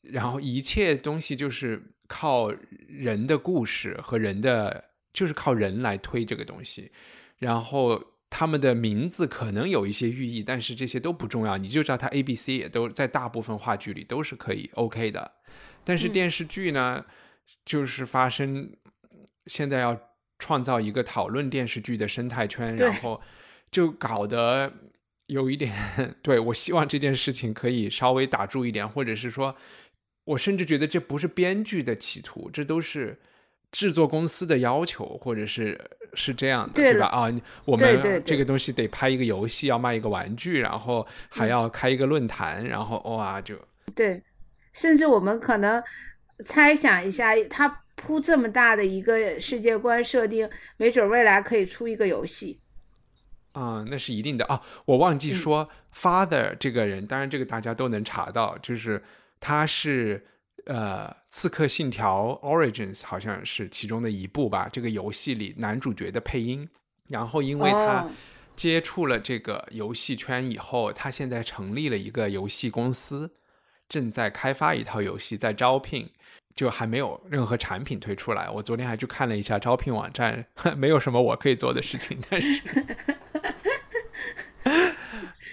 [0.02, 2.52] 然后一切东西就是靠
[2.88, 6.92] 人的故事和人的，就是靠人来推这个东西，
[7.38, 15.32] 然后他们的名字可能有一些寓意，但是这些都不重要，你就知道它 A、B、C 也都在大部分话剧里都是可以 OK 的，
[15.84, 16.12] 但是嗯。
[16.12, 17.06] 电视剧呢，
[17.66, 18.72] 就是发生
[19.46, 20.00] 现在要
[20.40, 23.22] 创造一个讨论电视剧的生态圈，然后
[23.72, 24.74] 就搞得
[25.28, 25.74] 有一点，
[26.22, 29.56] 对我希望这件事情可以稍微打住一点，或者是说，
[30.28, 33.18] 我甚至觉得这不是编剧的企图，这都是
[33.72, 35.80] 制作公司的要求，或者是
[36.14, 37.08] 是这样的，对了吧？
[37.08, 43.56] 啊，我们这个东西得拍一个游戏，要卖一个玩具，然后还嗯要开一个论坛，然后哇，就
[43.96, 44.22] 对，
[44.74, 45.82] 甚至我们可能
[46.46, 52.60] 猜想一下，他铺这么大的一个世界观设定，没准未来可以出一个游戏。
[53.54, 54.62] 啊、那是一定的啊！
[54.86, 59.02] 我忘嗯记说、Father 这个人，当然这个大家都能查到，就是
[59.40, 60.26] 他是
[60.66, 66.68] 呃《刺客信条 Origins》好像是其中的一部吧，这个游戏里男主角的配音。
[67.08, 68.12] 然后因为他哦
[68.56, 73.32] 接触了这个游戏圈以后，他现在成立了一个游戏公司，
[73.88, 76.10] 正在开发一套游戏，在招聘。
[76.56, 78.50] 就还没有任何产品推出来。
[78.50, 80.44] 我昨天还去看了一下招聘网站，
[80.76, 82.62] 没有什么我可以做的事情，但是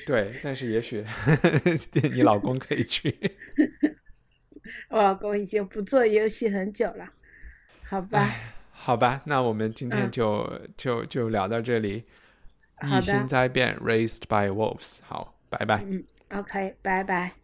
[0.06, 1.04] 对，但是也许
[2.12, 3.14] 你老公可以去。
[4.90, 7.08] 我老公已经不做游戏很久了，
[7.84, 8.30] 好吧？
[8.70, 12.04] 好吧，那我们今天嗯就、就就聊到这里。
[12.76, 14.98] 好的异星灾变，Raised by Wolves。
[15.02, 15.82] 好，拜拜。
[15.86, 17.43] 嗯，OK，拜拜。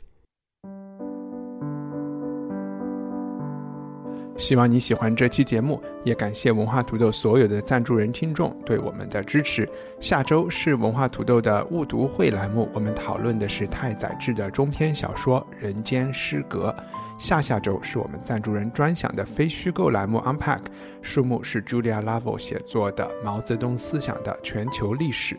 [4.41, 9.69] 希望你喜欢这期节目，也感谢文化土豆所有的赞助人听众对我们的支持。
[10.01, 16.75] 下周是文化土豆的误读会栏目，我们讨论的是太宰治的中篇小说《人间失格》。
[17.19, 20.61] 下下周是我们赞助人专享的非虚构栏目 Unpack，
[21.03, 25.35] 书目是 Julia Laval 写作的《毛泽东思想的全球历史》。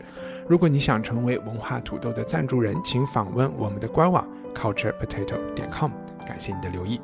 [0.47, 5.89] 如果你想成为文化土豆的赞助人，请访问我们的官网 culturepotato 点 com。
[6.27, 7.01] 感谢你的留意。